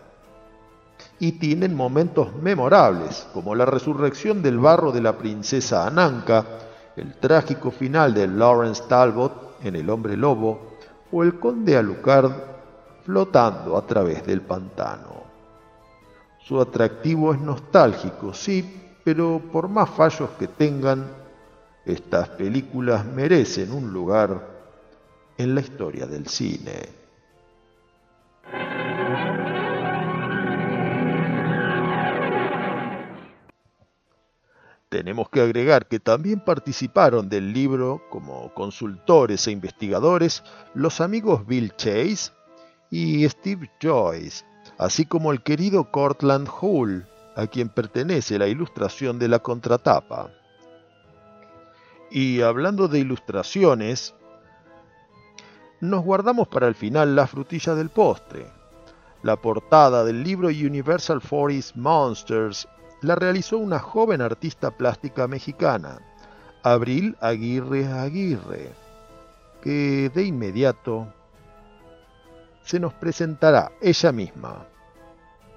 [1.19, 6.45] Y tienen momentos memorables, como la resurrección del barro de la princesa Ananka,
[6.95, 10.77] el trágico final de Lawrence Talbot en El hombre lobo
[11.11, 12.31] o el conde Alucard
[13.05, 15.23] flotando a través del pantano.
[16.39, 21.07] Su atractivo es nostálgico, sí, pero por más fallos que tengan,
[21.85, 24.56] estas películas merecen un lugar
[25.37, 27.07] en la historia del cine.
[34.89, 41.75] Tenemos que agregar que también participaron del libro como consultores e investigadores los amigos Bill
[41.75, 42.31] Chase
[42.89, 44.45] y Steve Joyce,
[44.77, 50.31] así como el querido Cortland Hull, a quien pertenece la ilustración de la contratapa.
[52.09, 54.15] Y hablando de ilustraciones,
[55.79, 58.47] nos guardamos para el final la frutilla del postre.
[59.23, 62.67] La portada del libro Universal Forest Monsters
[63.01, 65.99] la realizó una joven artista plástica mexicana,
[66.63, 68.71] Abril Aguirre Aguirre,
[69.61, 71.07] que de inmediato
[72.63, 74.65] se nos presentará ella misma.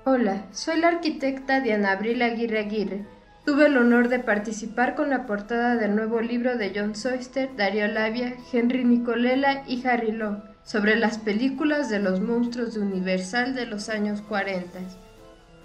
[0.04, 3.19] Hola, soy la arquitecta Diana Abril Aguirre Aguirre.
[3.44, 7.88] Tuve el honor de participar con la portada del nuevo libro de John Soyster, Darío
[7.88, 13.66] Labia, Henry Nicolela y Harry Long sobre las películas de los monstruos de Universal de
[13.66, 14.78] los años 40.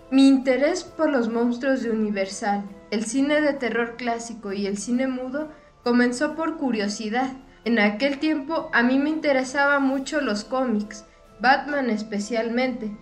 [0.10, 5.08] Mi interés por los monstruos de Universal, el cine de terror clásico y el cine
[5.08, 5.50] mudo
[5.84, 7.34] comenzó por curiosidad.
[7.66, 11.06] En aquel tiempo a mí me interesaban mucho los cómics,
[11.42, 12.96] Batman especialmente,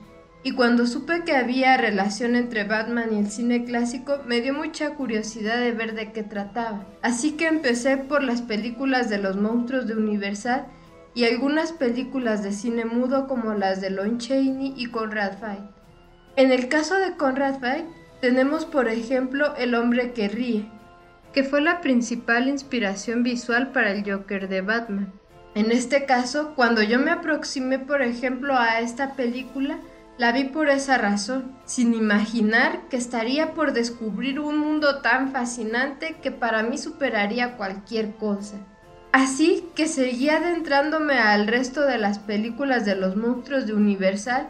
[0.44, 4.96] y cuando supe que había relación entre Batman y el cine clásico, me dio mucha
[4.96, 6.86] curiosidad de ver de qué trataba.
[7.02, 10.68] Así que empecé por las películas de los monstruos de Universal
[11.16, 15.64] y algunas películas de cine mudo como las de Lon Chaney y Conrad Fight.
[16.36, 17.86] En el caso de Conrad Fight,
[18.20, 20.70] tenemos por ejemplo El hombre que ríe,
[21.32, 25.14] que fue la principal inspiración visual para el Joker de Batman.
[25.56, 29.78] En este caso, cuando yo me aproximé por ejemplo a esta película,
[30.18, 36.18] la vi por esa razón, sin imaginar que estaría por descubrir un mundo tan fascinante
[36.22, 38.57] que para mí superaría cualquier cosa.
[39.11, 44.47] Así que seguí adentrándome al resto de las películas de los monstruos de Universal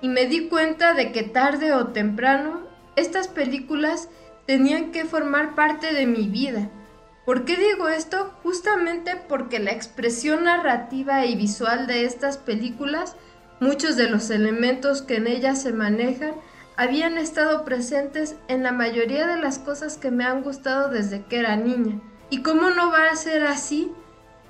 [0.00, 2.60] y me di cuenta de que tarde o temprano
[2.96, 4.08] estas películas
[4.46, 6.68] tenían que formar parte de mi vida.
[7.24, 8.32] ¿Por qué digo esto?
[8.44, 13.16] Justamente porque la expresión narrativa y visual de estas películas
[13.58, 16.34] Muchos de los elementos que en ella se manejan
[16.76, 21.38] habían estado presentes en la mayoría de las cosas que me han gustado desde que
[21.38, 22.00] era niña.
[22.28, 23.90] ¿Y cómo no va a ser así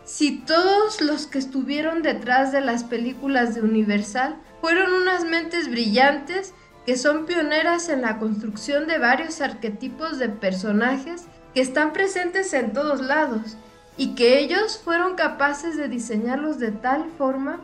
[0.04, 6.54] si todos los que estuvieron detrás de las películas de Universal fueron unas mentes brillantes
[6.86, 12.72] que son pioneras en la construcción de varios arquetipos de personajes que están presentes en
[12.72, 13.56] todos lados
[13.96, 17.60] y que ellos fueron capaces de diseñarlos de tal forma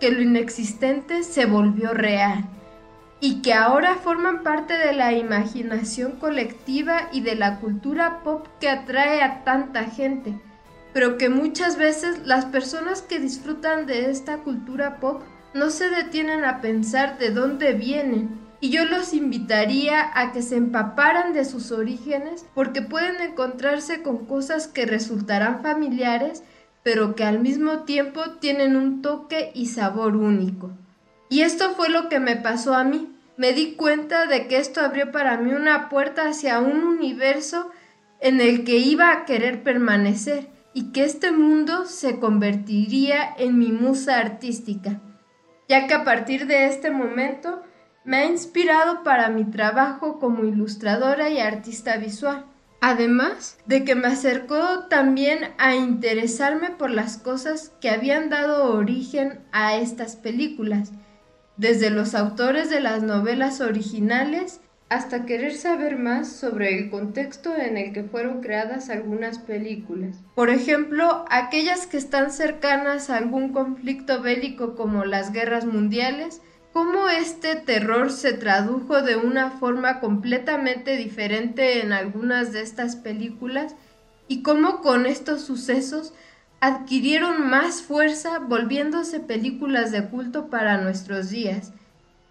[0.00, 2.44] que lo inexistente se volvió real
[3.20, 8.70] y que ahora forman parte de la imaginación colectiva y de la cultura pop que
[8.70, 10.34] atrae a tanta gente,
[10.94, 15.22] pero que muchas veces las personas que disfrutan de esta cultura pop
[15.52, 18.40] no se detienen a pensar de dónde vienen.
[18.62, 24.26] Y yo los invitaría a que se empaparan de sus orígenes porque pueden encontrarse con
[24.26, 26.42] cosas que resultarán familiares
[26.82, 30.70] pero que al mismo tiempo tienen un toque y sabor único.
[31.28, 33.08] Y esto fue lo que me pasó a mí.
[33.36, 37.70] Me di cuenta de que esto abrió para mí una puerta hacia un universo
[38.20, 43.72] en el que iba a querer permanecer y que este mundo se convertiría en mi
[43.72, 45.00] musa artística,
[45.68, 47.62] ya que a partir de este momento
[48.04, 52.44] me ha inspirado para mi trabajo como ilustradora y artista visual.
[52.80, 59.40] Además de que me acercó también a interesarme por las cosas que habían dado origen
[59.52, 60.92] a estas películas,
[61.58, 67.76] desde los autores de las novelas originales hasta querer saber más sobre el contexto en
[67.76, 70.16] el que fueron creadas algunas películas.
[70.34, 77.08] Por ejemplo, aquellas que están cercanas a algún conflicto bélico como las guerras mundiales, cómo
[77.08, 83.74] este terror se tradujo de una forma completamente diferente en algunas de estas películas
[84.28, 86.12] y cómo con estos sucesos
[86.60, 91.72] adquirieron más fuerza volviéndose películas de culto para nuestros días.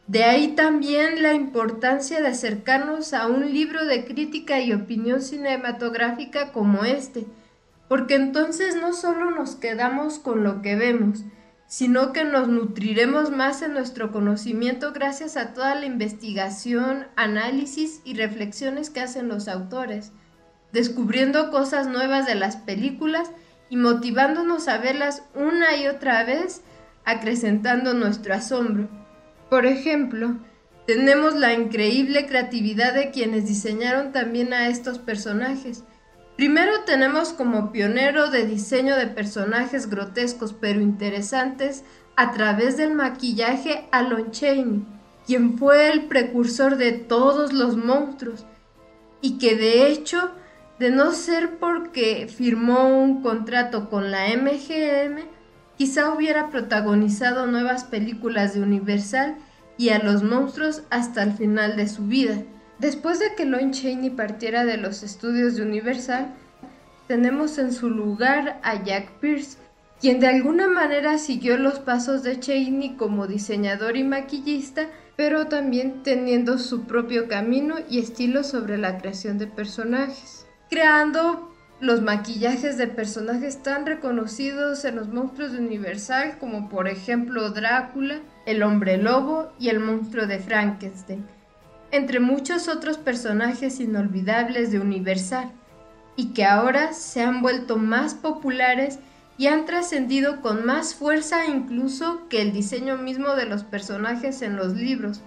[0.08, 6.52] De ahí también la importancia de acercarnos a un libro de crítica y opinión cinematográfica
[6.52, 7.26] como este,
[7.88, 11.24] porque entonces no solo nos quedamos con lo que vemos,
[11.70, 18.16] sino que nos nutriremos más en nuestro conocimiento gracias a toda la investigación, análisis y
[18.16, 20.12] reflexiones que hacen los autores,
[20.74, 23.30] descubriendo cosas nuevas de las películas
[23.70, 26.64] y motivándonos a verlas una y otra vez,
[27.06, 28.90] acrecentando nuestro asombro.
[29.52, 30.38] Por ejemplo,
[30.88, 35.84] tenemos la increíble creatividad de quienes diseñaron también a estos personajes.
[36.40, 41.84] Primero tenemos como pionero de diseño de personajes grotescos pero interesantes
[42.16, 44.86] a través del maquillaje a Lon Chaney,
[45.28, 48.46] quien fue el precursor de todos los monstruos
[49.20, 50.32] y que de hecho,
[50.80, 55.20] de no ser porque firmó un contrato con la MGM,
[55.78, 59.36] quizá hubiera protagonizado nuevas películas de Universal
[59.78, 62.38] y a los monstruos hasta el final de su vida.
[62.80, 66.34] Después de que Lon Chaney partiera de los estudios de Universal,
[67.08, 69.58] tenemos en su lugar a Jack Pierce,
[70.00, 74.88] quien de alguna manera siguió los pasos de Chaney como diseñador y maquillista,
[75.18, 82.02] pero también teniendo su propio camino y estilo sobre la creación de personajes, creando los
[82.02, 88.64] maquillajes de personajes tan reconocidos en los monstruos de Universal como por ejemplo Drácula, el
[88.64, 91.26] hombre lobo y el monstruo de Frankenstein,
[91.92, 95.52] entre muchos otros personajes inolvidables de Universal,
[96.16, 99.00] y que ahora se han vuelto más populares
[99.38, 104.58] y han trascendido con más fuerza incluso que el diseño mismo de los personajes en
[104.58, 105.22] los libros,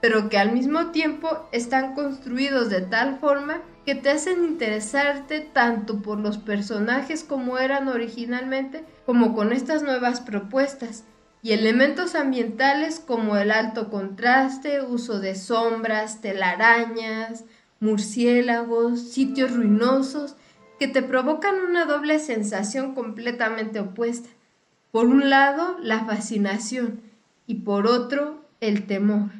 [0.00, 6.00] pero que al mismo tiempo están construidos de tal forma que te hacen interesarte tanto
[6.00, 11.04] por los personajes como eran originalmente, como con estas nuevas propuestas,
[11.42, 17.44] y elementos ambientales como el alto contraste, uso de sombras, telarañas,
[17.80, 20.36] murciélagos, sitios ruinosos,
[20.78, 24.28] que te provocan una doble sensación completamente opuesta.
[24.92, 27.00] Por un lado, la fascinación
[27.46, 29.30] y por otro, el temor.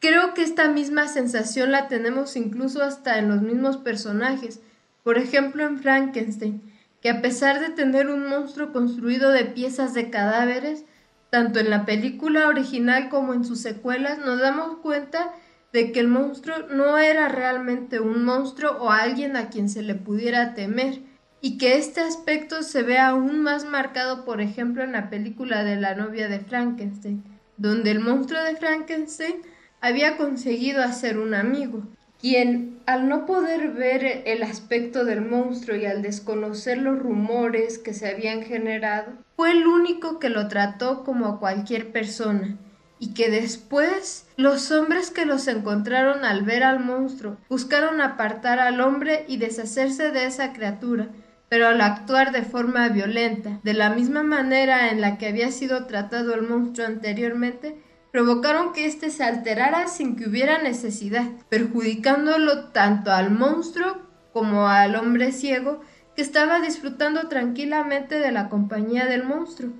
[0.00, 4.60] Creo que esta misma sensación la tenemos incluso hasta en los mismos personajes.
[5.02, 6.62] Por ejemplo, en Frankenstein,
[7.00, 10.84] que a pesar de tener un monstruo construido de piezas de cadáveres,
[11.30, 15.32] tanto en la película original como en sus secuelas nos damos cuenta
[15.72, 19.94] de que el monstruo no era realmente un monstruo o alguien a quien se le
[19.94, 21.00] pudiera temer,
[21.40, 25.76] y que este aspecto se ve aún más marcado, por ejemplo, en la película de
[25.76, 27.22] la novia de Frankenstein,
[27.56, 29.36] donde el monstruo de Frankenstein
[29.80, 31.84] había conseguido hacer un amigo,
[32.20, 37.94] quien, al no poder ver el aspecto del monstruo y al desconocer los rumores que
[37.94, 42.56] se habían generado, fue el único que lo trató como a cualquier persona,
[42.98, 48.80] y que después los hombres que los encontraron al ver al monstruo buscaron apartar al
[48.80, 51.08] hombre y deshacerse de esa criatura,
[51.48, 55.86] pero al actuar de forma violenta, de la misma manera en la que había sido
[55.86, 57.76] tratado el monstruo anteriormente,
[58.12, 63.98] provocaron que éste se alterara sin que hubiera necesidad, perjudicándolo tanto al monstruo
[64.32, 65.80] como al hombre ciego
[66.16, 69.72] que estaba disfrutando tranquilamente de la compañía del monstruo,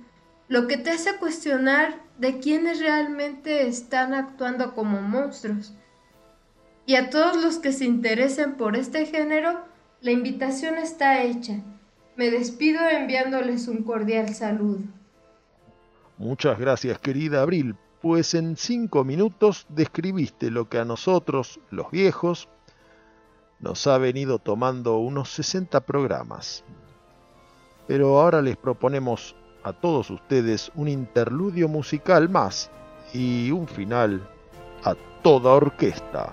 [0.47, 5.73] lo que te hace cuestionar de quienes realmente están actuando como monstruos.
[6.85, 9.63] Y a todos los que se interesen por este género,
[10.01, 11.61] la invitación está hecha.
[12.15, 14.79] Me despido enviándoles un cordial saludo.
[16.17, 22.47] Muchas gracias, querida Abril, pues en cinco minutos describiste lo que a nosotros, los viejos,
[23.59, 26.63] nos ha venido tomando unos 60 programas.
[27.87, 32.71] Pero ahora les proponemos a todos ustedes un interludio musical más
[33.13, 34.27] y un final
[34.83, 36.31] a toda orquesta.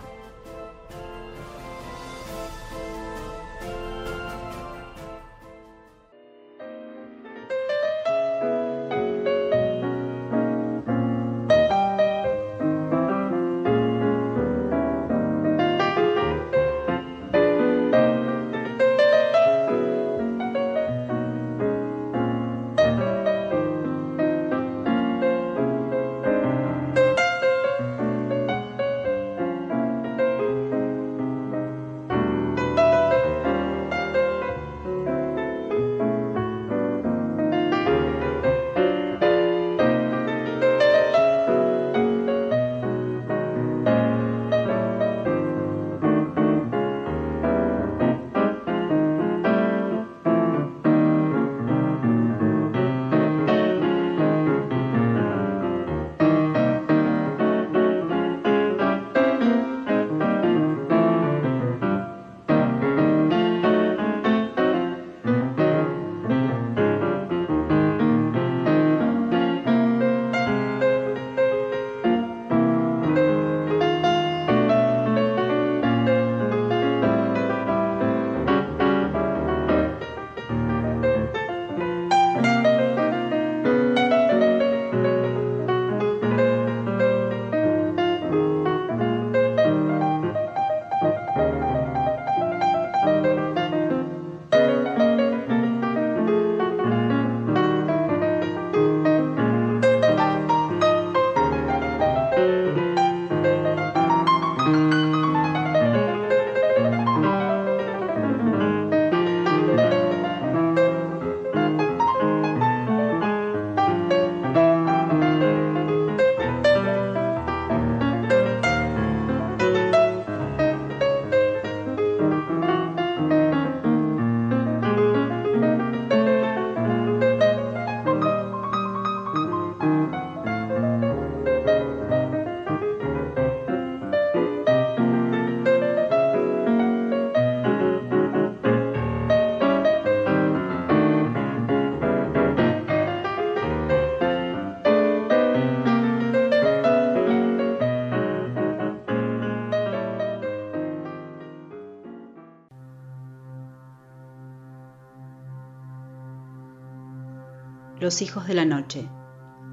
[158.07, 159.11] Los hijos de la noche,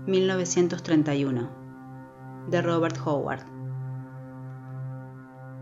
[0.08, 1.52] 1931,
[2.50, 3.44] de Robert Howard.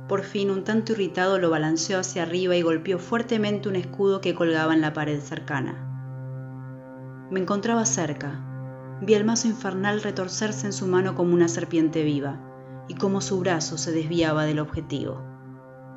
[0.07, 4.35] Por fin, un tanto irritado, lo balanceó hacia arriba y golpeó fuertemente un escudo que
[4.35, 7.27] colgaba en la pared cercana.
[7.29, 8.39] Me encontraba cerca.
[9.01, 12.39] Vi el mazo infernal retorcerse en su mano como una serpiente viva
[12.87, 15.21] y cómo su brazo se desviaba del objetivo.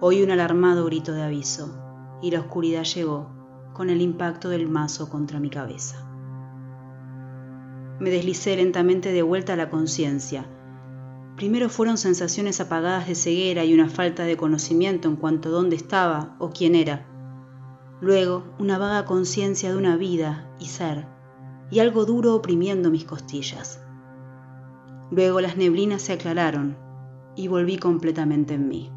[0.01, 3.31] Oí un alarmado grito de aviso y la oscuridad llegó
[3.75, 6.11] con el impacto del mazo contra mi cabeza.
[8.01, 10.47] Me deslicé lentamente de vuelta a la conciencia.
[11.37, 15.77] Primero fueron sensaciones apagadas de ceguera y una falta de conocimiento en cuanto a dónde
[15.77, 17.07] estaba o quién era.
[18.01, 21.07] Luego, una vaga conciencia de una vida y ser,
[21.71, 23.81] y algo duro oprimiendo mis costillas.
[25.11, 26.77] Luego las neblinas se aclararon
[27.37, 28.91] y volví completamente en mí.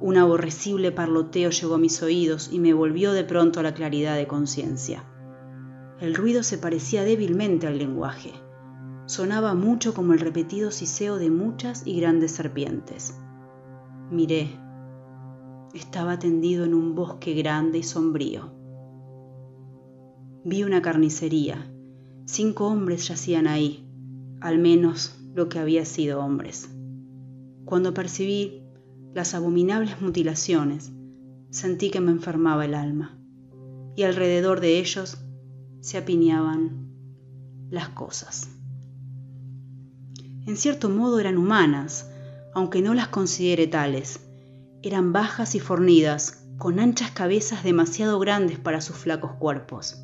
[0.00, 4.16] Un aborrecible parloteo llegó a mis oídos y me volvió de pronto a la claridad
[4.16, 5.04] de conciencia.
[6.04, 8.34] El ruido se parecía débilmente al lenguaje.
[9.06, 13.18] Sonaba mucho como el repetido siseo de muchas y grandes serpientes.
[14.10, 14.50] Miré.
[15.72, 18.52] Estaba tendido en un bosque grande y sombrío.
[20.44, 21.72] Vi una carnicería.
[22.26, 23.88] Cinco hombres yacían ahí,
[24.42, 26.68] al menos lo que había sido hombres.
[27.64, 28.62] Cuando percibí
[29.14, 30.92] las abominables mutilaciones,
[31.48, 33.18] sentí que me enfermaba el alma,
[33.96, 35.23] y alrededor de ellos
[35.84, 36.88] se apiñaban
[37.68, 38.48] las cosas.
[40.46, 42.10] En cierto modo eran humanas,
[42.54, 44.26] aunque no las considere tales.
[44.82, 50.02] Eran bajas y fornidas, con anchas cabezas demasiado grandes para sus flacos cuerpos.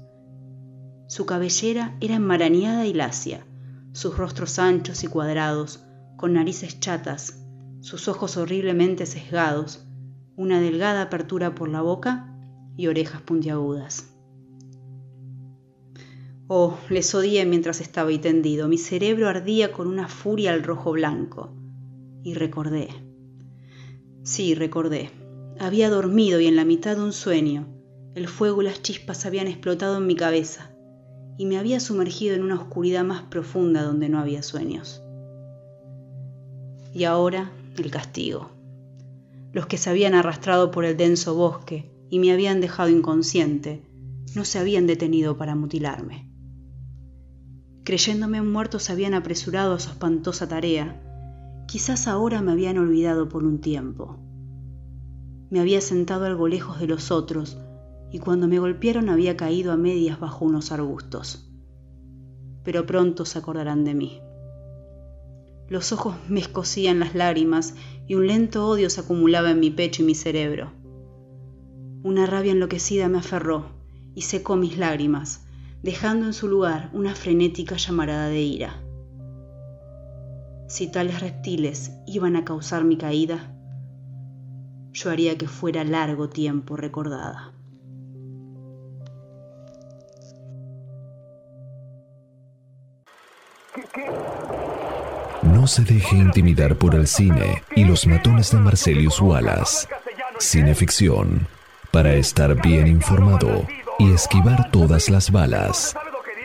[1.09, 3.47] Su cabellera era enmarañada y lacia,
[3.93, 5.82] sus rostros anchos y cuadrados,
[6.19, 7.43] con narices chatas,
[7.81, 9.86] sus ojos horriblemente sesgados,
[10.36, 12.36] una delgada apertura por la boca
[12.77, 14.11] y orejas puntiagudas.
[16.52, 18.66] Oh, les odié mientras estaba ahí tendido.
[18.66, 21.55] Mi cerebro ardía con una furia al rojo blanco.
[22.24, 22.89] Y recordé.
[24.24, 25.12] Sí, recordé.
[25.60, 27.68] Había dormido y en la mitad de un sueño,
[28.16, 30.72] el fuego y las chispas habían explotado en mi cabeza
[31.39, 35.05] y me había sumergido en una oscuridad más profunda donde no había sueños.
[36.93, 38.51] Y ahora el castigo.
[39.52, 43.85] Los que se habían arrastrado por el denso bosque y me habían dejado inconsciente,
[44.35, 46.30] no se habían detenido para mutilarme
[47.85, 51.01] creyéndome un muerto se habían apresurado a su espantosa tarea.
[51.66, 54.19] Quizás ahora me habían olvidado por un tiempo.
[55.51, 57.59] Me había sentado algo lejos de los otros
[58.12, 61.48] y cuando me golpearon había caído a medias bajo unos arbustos.
[62.65, 64.20] Pero pronto se acordarán de mí.
[65.69, 67.74] Los ojos me escocían las lágrimas
[68.07, 70.73] y un lento odio se acumulaba en mi pecho y mi cerebro.
[72.02, 73.66] Una rabia enloquecida me aferró
[74.15, 75.47] y secó mis lágrimas,
[75.82, 78.82] dejando en su lugar una frenética llamarada de ira.
[80.69, 83.57] Si tales reptiles iban a causar mi caída,
[84.93, 87.55] yo haría que fuera largo tiempo recordada.
[95.43, 99.89] No se deje intimidar por el cine y los matones de Marcelius Wallace.
[100.39, 101.47] Cineficción,
[101.90, 103.66] para estar bien informado
[104.01, 105.94] y esquivar todas las balas.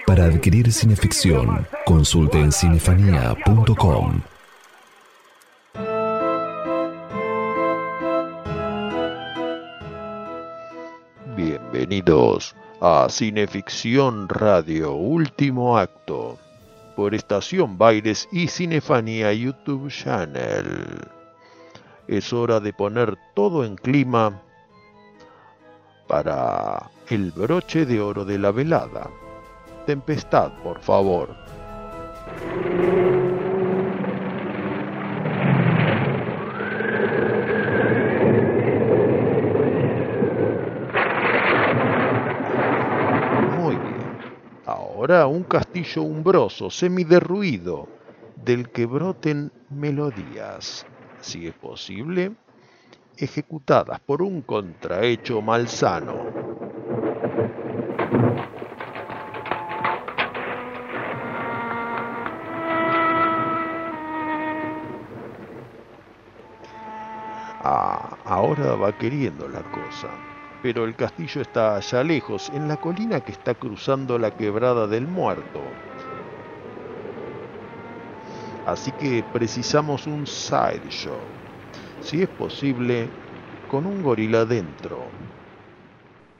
[0.05, 4.21] Para adquirir cineficción, consulte en cinefanía.com.
[11.37, 16.37] Bienvenidos a Cineficción Radio Último Acto
[16.97, 21.07] por Estación Baires y Cinefanía YouTube Channel.
[22.09, 24.41] Es hora de poner todo en clima
[26.07, 29.09] para el broche de oro de la velada.
[29.85, 31.35] Tempestad, por favor.
[43.59, 44.17] Muy bien.
[44.65, 47.87] Ahora un castillo umbroso, semiderruido,
[48.35, 50.87] del que broten melodías,
[51.19, 52.31] si es posible,
[53.17, 56.64] ejecutadas por un contrahecho malsano.
[68.75, 70.09] Va queriendo la cosa.
[70.61, 75.07] Pero el castillo está allá lejos, en la colina que está cruzando la quebrada del
[75.07, 75.61] muerto.
[78.65, 81.19] Así que precisamos un sideshow.
[81.99, 83.07] Si es posible,
[83.69, 85.05] con un gorila dentro.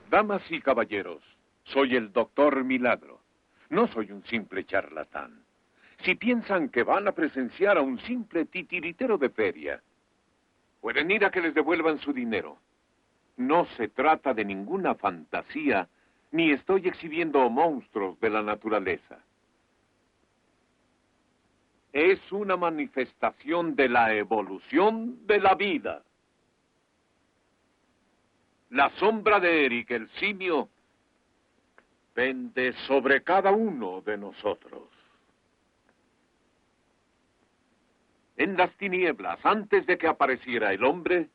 [0.10, 1.22] Damas y caballeros,
[1.66, 3.22] Soy el doctor Milagro.
[3.70, 5.44] No soy un simple charlatán.
[6.04, 9.82] Si piensan que van a presenciar a un simple titiritero de feria,
[10.86, 12.60] pueden ir a que les devuelvan su dinero.
[13.38, 15.90] No se trata de ninguna fantasía,
[16.32, 19.18] ni estoy exhibiendo monstruos de la naturaleza.
[21.92, 26.04] Es una manifestación de la evolución de la vida.
[28.70, 30.70] La sombra de Eric, el simio,
[32.14, 34.95] pende sobre cada uno de nosotros.
[38.38, 41.30] En las tinieblas, antes de que apareciera el hombre,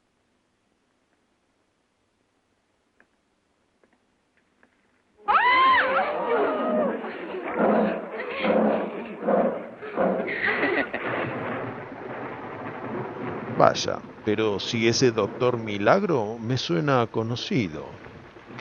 [13.60, 17.85] Vaya, pero si ese doctor Milagro me suena conocido.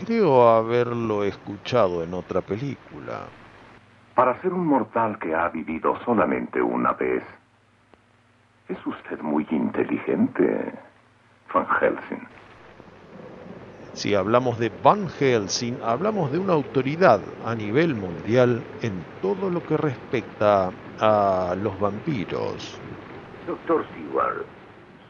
[0.06, 3.22] Creo haberlo escuchado en otra película.
[4.14, 7.24] Para ser un mortal que ha vivido solamente una vez,
[8.70, 10.74] es usted muy inteligente,
[11.54, 12.28] Van Helsing.
[13.94, 19.62] Si hablamos de Van Helsing, hablamos de una autoridad a nivel mundial en todo lo
[19.64, 22.80] que respecta a los vampiros.
[23.48, 24.46] Doctor Seward,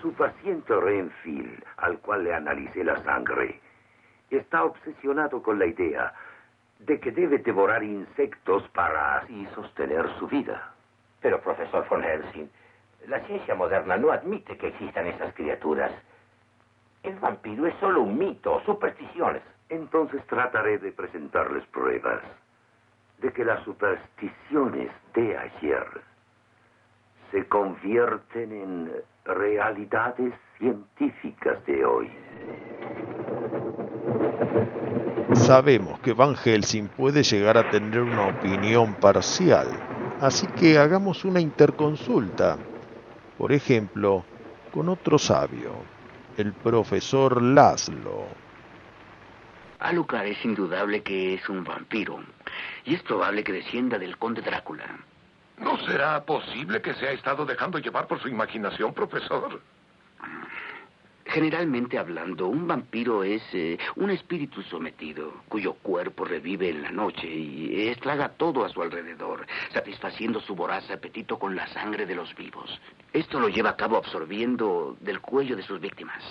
[0.02, 3.60] su paciente Renfield, al cual le analicé la sangre,
[4.30, 6.14] está obsesionado con la idea
[6.80, 10.74] de que debe devorar insectos para así sostener su vida.
[11.22, 12.50] Pero, profesor von Helsing,
[13.10, 15.92] la ciencia moderna no admite que existan esas criaturas.
[17.02, 19.42] El vampiro es solo un mito, supersticiones.
[19.68, 22.22] Entonces trataré de presentarles pruebas
[23.20, 25.86] de que las supersticiones de ayer
[27.32, 28.92] se convierten en
[29.26, 32.12] realidades científicas de hoy.
[35.34, 39.68] Sabemos que Van Helsing puede llegar a tener una opinión parcial,
[40.22, 42.58] así que hagamos una interconsulta,
[43.40, 44.26] por ejemplo,
[44.74, 45.72] con otro sabio,
[46.36, 48.28] el profesor Laszlo.
[49.80, 52.20] Alucard es indudable que es un vampiro,
[52.84, 54.86] y es probable que descienda del conde Drácula.
[55.58, 59.62] ¿No será posible que se ha estado dejando llevar por su imaginación, profesor?
[61.30, 67.28] Generalmente hablando, un vampiro es eh, un espíritu sometido, cuyo cuerpo revive en la noche
[67.28, 72.36] y estraga todo a su alrededor, satisfaciendo su voraz apetito con la sangre de los
[72.36, 72.82] vivos.
[73.14, 76.24] Esto lo lleva a cabo absorbiendo del cuello de sus víctimas.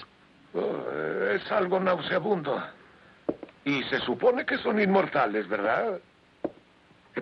[0.55, 0.83] Oh,
[1.33, 2.61] es algo nauseabundo.
[3.65, 6.01] Y se supone que son inmortales, ¿verdad?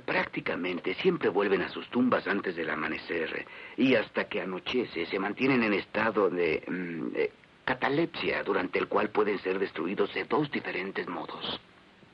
[0.06, 3.46] Prácticamente siempre vuelven a sus tumbas antes del amanecer
[3.76, 7.32] y hasta que anochece se mantienen en estado de, mm, de
[7.66, 11.60] catalepsia durante el cual pueden ser destruidos de dos diferentes modos.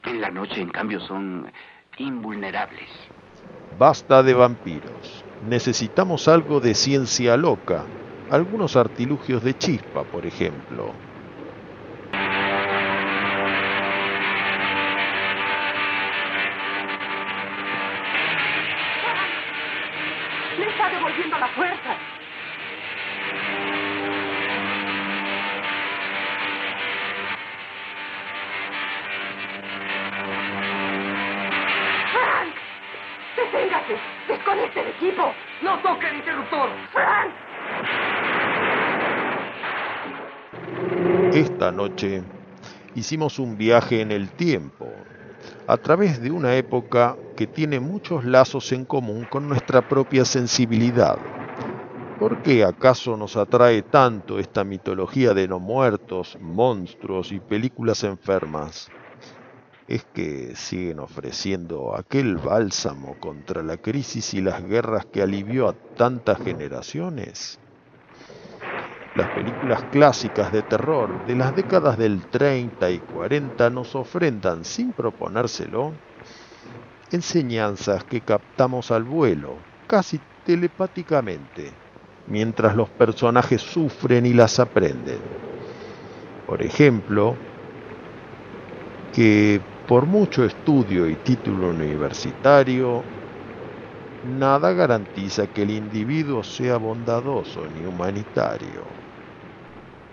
[0.05, 1.53] En la noche, en cambio, son
[1.99, 2.89] invulnerables.
[3.79, 5.25] Basta de vampiros.
[5.49, 7.85] Necesitamos algo de ciencia loca.
[8.31, 10.93] Algunos artilugios de chispa, por ejemplo.
[41.63, 42.25] Esta noche
[42.97, 44.85] hicimos un viaje en el tiempo,
[45.69, 51.17] a través de una época que tiene muchos lazos en común con nuestra propia sensibilidad.
[52.19, 58.91] ¿Por qué acaso nos atrae tanto esta mitología de no muertos, monstruos y películas enfermas?
[59.87, 65.77] Es que siguen ofreciendo aquel bálsamo contra la crisis y las guerras que alivió a
[65.97, 67.62] tantas generaciones.
[69.15, 74.93] Las películas clásicas de terror de las décadas del 30 y 40 nos ofrendan, sin
[74.93, 76.03] proponérselo,
[77.11, 81.79] enseñanzas que captamos al vuelo, casi telepáticamente,
[82.27, 85.39] mientras los personajes sufren y las aprenden.
[86.45, 87.41] Por ejemplo,
[89.13, 93.13] que por mucho estudio y título universitario,
[94.23, 99.02] nada garantiza que el individuo sea bondadoso ni humanitario.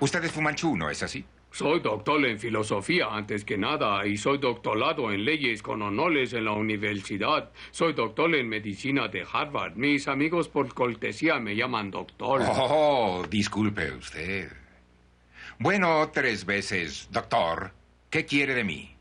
[0.01, 1.25] Usted es Fumanchu, ¿no es así?
[1.51, 6.45] Soy doctor en filosofía antes que nada y soy doctorado en leyes con honores en
[6.45, 7.51] la universidad.
[7.71, 9.75] Soy doctor en medicina de Harvard.
[9.75, 12.41] Mis amigos por cortesía me llaman doctor.
[12.47, 14.49] Oh, disculpe usted.
[15.57, 17.73] Bueno, tres veces, doctor.
[18.09, 18.95] ¿Qué quiere de mí?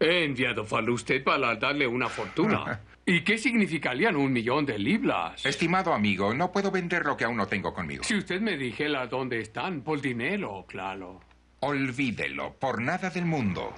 [0.00, 2.80] He enviado a usted para darle una fortuna.
[3.06, 5.44] ¿Y qué significarían un millón de libras?
[5.44, 8.04] Estimado amigo, no puedo vender lo que aún no tengo conmigo.
[8.04, 11.20] Si usted me dijera dónde están, por dinero, claro.
[11.60, 13.72] Olvídelo, por nada del mundo.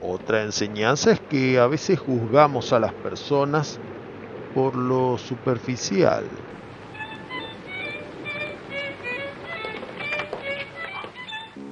[0.00, 3.80] Otra enseñanza es que a veces juzgamos a las personas
[4.54, 6.24] por lo superficial.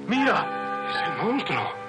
[0.07, 0.89] ¡Mira!
[0.89, 1.84] ¡Es el monstruo!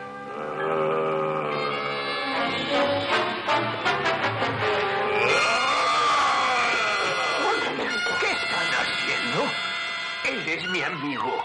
[10.76, 11.44] Mi amigo.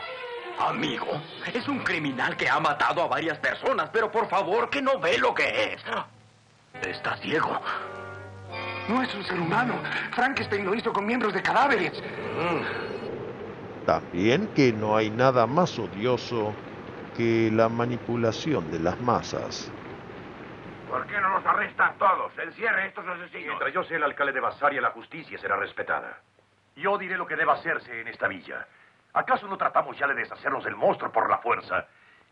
[0.59, 1.21] ¿Amigo?
[1.53, 5.17] Es un criminal que ha matado a varias personas, pero por favor, que no ve
[5.17, 5.81] lo que es.
[6.85, 7.59] Está ciego.
[8.89, 9.75] No es un ser humano.
[10.11, 12.03] Frankenstein lo hizo con miembros de cadáveres.
[13.85, 16.53] También que no hay nada más odioso
[17.15, 19.71] que la manipulación de las masas.
[20.89, 22.31] ¿Por qué no los arrestan todos?
[22.37, 23.47] Encierre a estos asesinos.
[23.47, 26.19] Mientras yo sea el alcalde de Basaria, la justicia será respetada.
[26.75, 28.67] Yo diré lo que deba hacerse en esta villa.
[29.13, 31.85] ¿Acaso no tratamos ya de deshacernos del monstruo por la fuerza?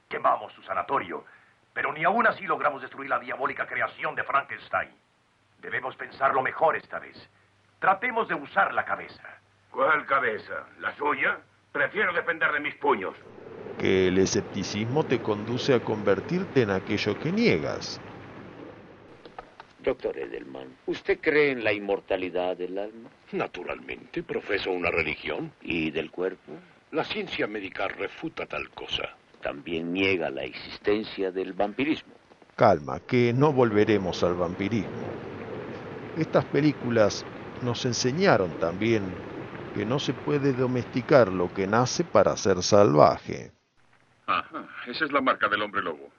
[0.07, 1.25] Quemamos su sanatorio,
[1.73, 4.89] pero ni aún así logramos destruir la diabólica creación de Frankenstein.
[5.59, 7.17] Debemos pensarlo mejor esta vez.
[7.79, 9.23] Tratemos de usar la cabeza.
[9.71, 10.65] ¿Cuál cabeza?
[10.79, 11.39] ¿La suya?
[11.71, 13.13] Prefiero depender de mis puños.
[13.77, 18.01] Que el escepticismo te conduce a convertirte en aquello que niegas.
[19.83, 23.09] Doctor Edelman, ¿usted cree en la inmortalidad del alma?
[23.31, 25.53] Naturalmente, profeso una religión.
[25.61, 26.51] ¿Y del cuerpo?
[26.91, 29.15] La ciencia médica refuta tal cosa.
[29.41, 32.13] También niega la existencia del vampirismo.
[32.55, 35.07] Calma, que no volveremos al vampirismo.
[36.17, 37.25] Estas películas
[37.61, 39.03] nos enseñaron también
[39.73, 43.51] que no se puede domesticar lo que nace para ser salvaje.
[44.25, 46.09] Ajá, esa es la marca del hombre lobo.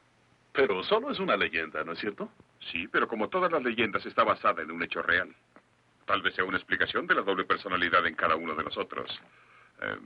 [0.52, 2.30] Pero solo es una leyenda, ¿no es cierto?
[2.72, 5.34] Sí, pero como todas las leyendas está basada en un hecho real.
[6.06, 9.10] Tal vez sea una explicación de la doble personalidad en cada uno de nosotros.
[9.80, 9.96] Eh,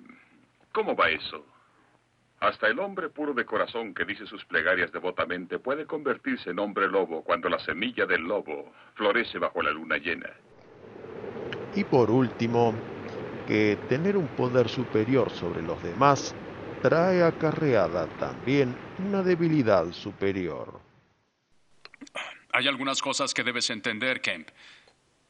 [0.72, 1.46] ¿Cómo va eso?
[2.40, 6.88] Hasta el hombre puro de corazón que dice sus plegarias devotamente puede convertirse en hombre
[6.88, 10.30] lobo cuando la semilla del lobo florece bajo la luna llena.
[11.74, 12.74] Y por último,
[13.46, 16.34] que tener un poder superior sobre los demás
[16.82, 20.80] trae acarreada también una debilidad superior.
[22.52, 24.48] Hay algunas cosas que debes entender, Kemp.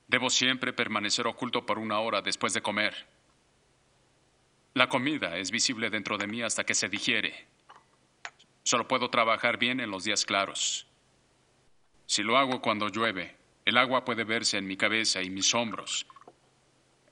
[0.08, 3.06] Debo siempre permanecer oculto por una hora después de comer.
[4.74, 7.46] La comida es visible dentro de mí hasta que se digiere.
[8.62, 10.86] Solo puedo trabajar bien en los días claros.
[12.06, 16.06] Si lo hago cuando llueve, el agua puede verse en mi cabeza y mis hombros.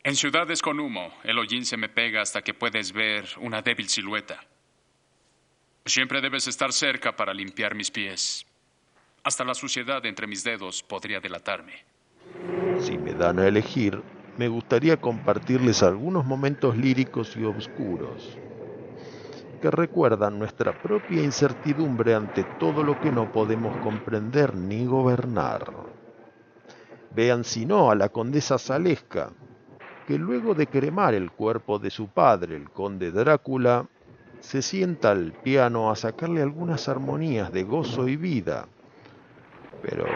[0.02, 3.88] En ciudades con humo, el hollín se me pega hasta que puedes ver una débil
[3.88, 4.44] silueta.
[5.84, 8.46] Siempre debes estar cerca para limpiar mis pies.
[9.24, 11.84] Hasta la suciedad entre mis dedos podría delatarme.
[12.80, 14.00] Si me dan a elegir,
[14.38, 18.38] me gustaría compartirles algunos momentos líricos y oscuros
[19.62, 25.72] que recuerdan nuestra propia incertidumbre ante todo lo que no podemos comprender ni gobernar.
[27.14, 29.30] Vean si no a la condesa Zalesca,
[30.08, 33.86] que luego de cremar el cuerpo de su padre, el conde Drácula,
[34.42, 38.68] se sienta al piano a sacarle algunas armonías de gozo y vida.
[39.80, 40.08] Pero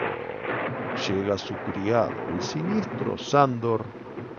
[1.07, 3.95] llega su criado, el siniestro Sándor,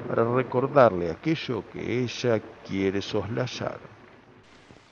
[0.06, 3.81] para recordarle aquello que ella quiere soslayar.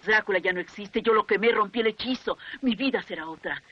[0.02, 3.62] Drácula ya no existe, yo lo quemé, rompí el hechizo, mi vida será otra.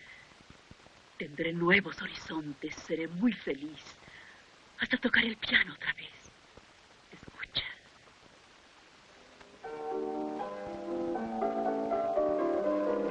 [1.16, 3.82] Tendré nuevos horizontes, seré muy feliz,
[4.78, 6.13] hasta tocar el piano otra vez.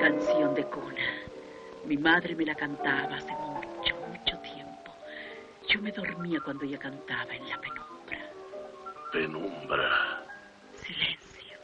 [0.03, 1.23] Canción de cuna.
[1.85, 4.93] Mi madre me la cantaba hace mucho, mucho tiempo.
[5.69, 8.19] Yo me dormía cuando ella cantaba en la penumbra.
[9.13, 10.25] Penumbra.
[10.75, 11.57] Silencio.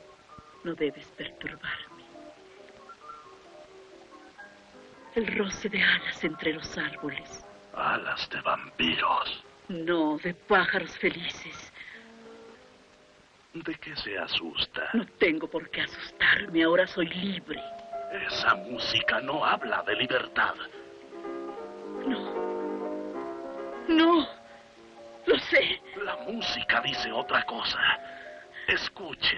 [0.64, 2.06] No debes perturbarme.
[5.16, 7.44] El roce de alas entre los árboles.
[7.74, 9.44] Alas de vampiros.
[9.68, 11.74] No, de pájaros felices.
[13.54, 14.92] ¿De qué se asusta?
[14.94, 16.64] No tengo por qué asustarme.
[16.64, 17.62] Ahora soy libre.
[18.12, 20.56] Esa música no habla de libertad.
[23.88, 24.28] No.
[25.26, 25.82] Lo sé.
[26.04, 27.80] La música dice otra cosa.
[28.68, 29.38] Escuche.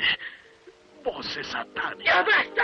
[1.03, 2.05] Voces satánicas.
[2.05, 2.63] ¡Ya basta!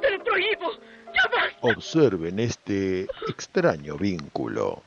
[0.00, 0.72] ¡Te lo prohíbo!
[1.14, 1.58] ¡Ya basta!
[1.60, 4.82] Observen este extraño vínculo.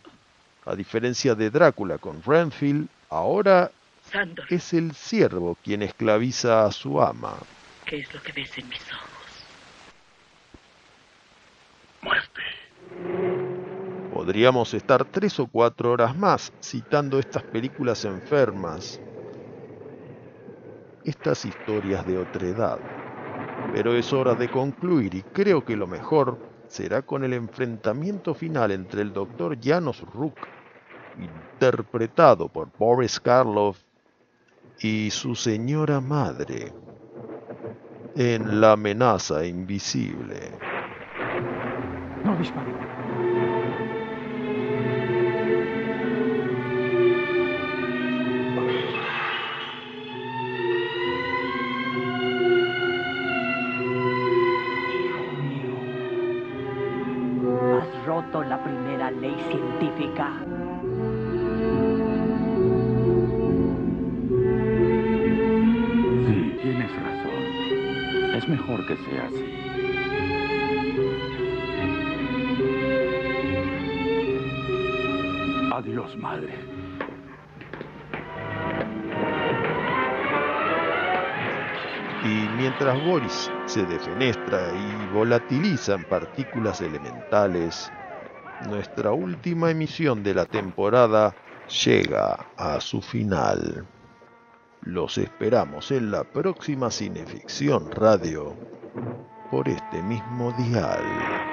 [0.65, 3.71] A diferencia de Drácula con Renfield, ahora
[4.11, 7.37] Sandor, es el siervo quien esclaviza a su ama.
[7.85, 9.11] ¿qué es lo que ves en mis ojos?
[12.01, 12.41] Muerte.
[14.21, 19.01] Podríamos estar tres o cuatro horas más citando estas películas enfermas,
[21.03, 22.77] estas historias de otredad.
[23.73, 26.37] Pero es hora de concluir y creo que lo mejor
[26.67, 30.37] será con el enfrentamiento final entre el doctor Janos Rook,
[31.17, 33.81] interpretado por Boris Karloff,
[34.83, 36.71] y su señora madre
[38.13, 40.51] en La amenaza invisible.
[42.23, 43.00] No.
[58.39, 60.31] La primera ley científica.
[66.25, 68.35] Sí, tienes razón.
[68.35, 69.45] Es mejor que sea así.
[75.73, 76.53] Adiós, madre.
[82.23, 87.91] Y mientras Boris se defenestra y volatiliza en partículas elementales,
[88.67, 91.35] nuestra última emisión de la temporada
[91.85, 93.85] llega a su final.
[94.81, 98.55] Los esperamos en la próxima Cineficción Radio
[99.51, 101.50] por este mismo dial.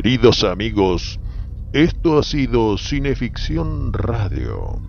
[0.00, 1.18] Queridos amigos,
[1.72, 4.80] esto ha sido Cineficción Radio.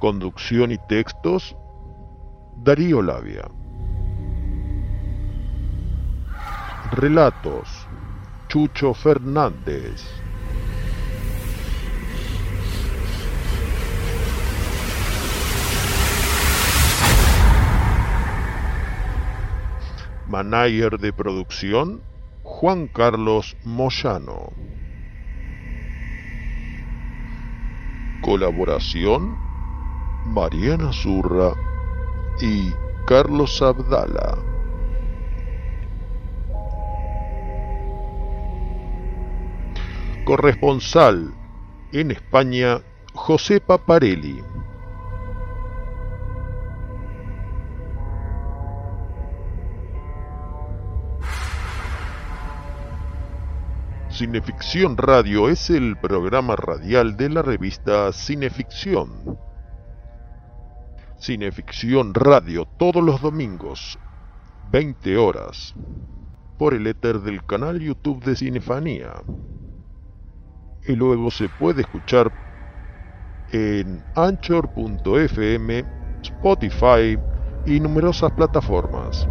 [0.00, 1.54] Conducción y textos,
[2.56, 3.48] Darío Labia.
[6.90, 7.68] Relatos,
[8.48, 10.04] Chucho Fernández.
[20.28, 22.02] Manager de producción,
[22.42, 24.52] Juan Carlos Moyano.
[28.20, 29.36] Colaboración,
[30.26, 31.54] Mariana Zurra
[32.42, 32.70] y
[33.06, 34.36] Carlos Abdala.
[40.26, 41.32] Corresponsal
[41.92, 42.82] en España,
[43.14, 44.42] José Paparelli.
[54.18, 59.38] Cineficción Radio es el programa radial de la revista Cineficción.
[61.20, 63.96] Cineficción Radio todos los domingos,
[64.72, 65.72] 20 horas,
[66.58, 69.22] por el éter del canal YouTube de Cinefanía.
[70.88, 72.32] Y luego se puede escuchar
[73.52, 75.84] en anchor.fm,
[76.24, 77.16] Spotify
[77.66, 79.28] y numerosas plataformas.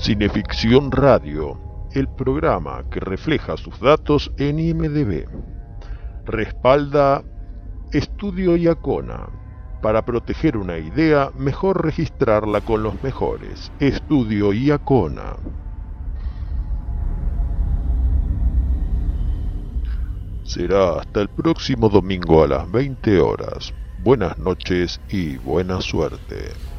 [0.00, 1.60] Cineficción Radio,
[1.92, 5.28] el programa que refleja sus datos en IMDB.
[6.24, 7.22] Respalda
[7.92, 9.28] Estudio Iacona.
[9.82, 13.70] Para proteger una idea, mejor registrarla con los mejores.
[13.78, 15.36] Estudio Iacona.
[20.44, 23.74] Será hasta el próximo domingo a las 20 horas.
[23.98, 26.69] Buenas noches y buena suerte.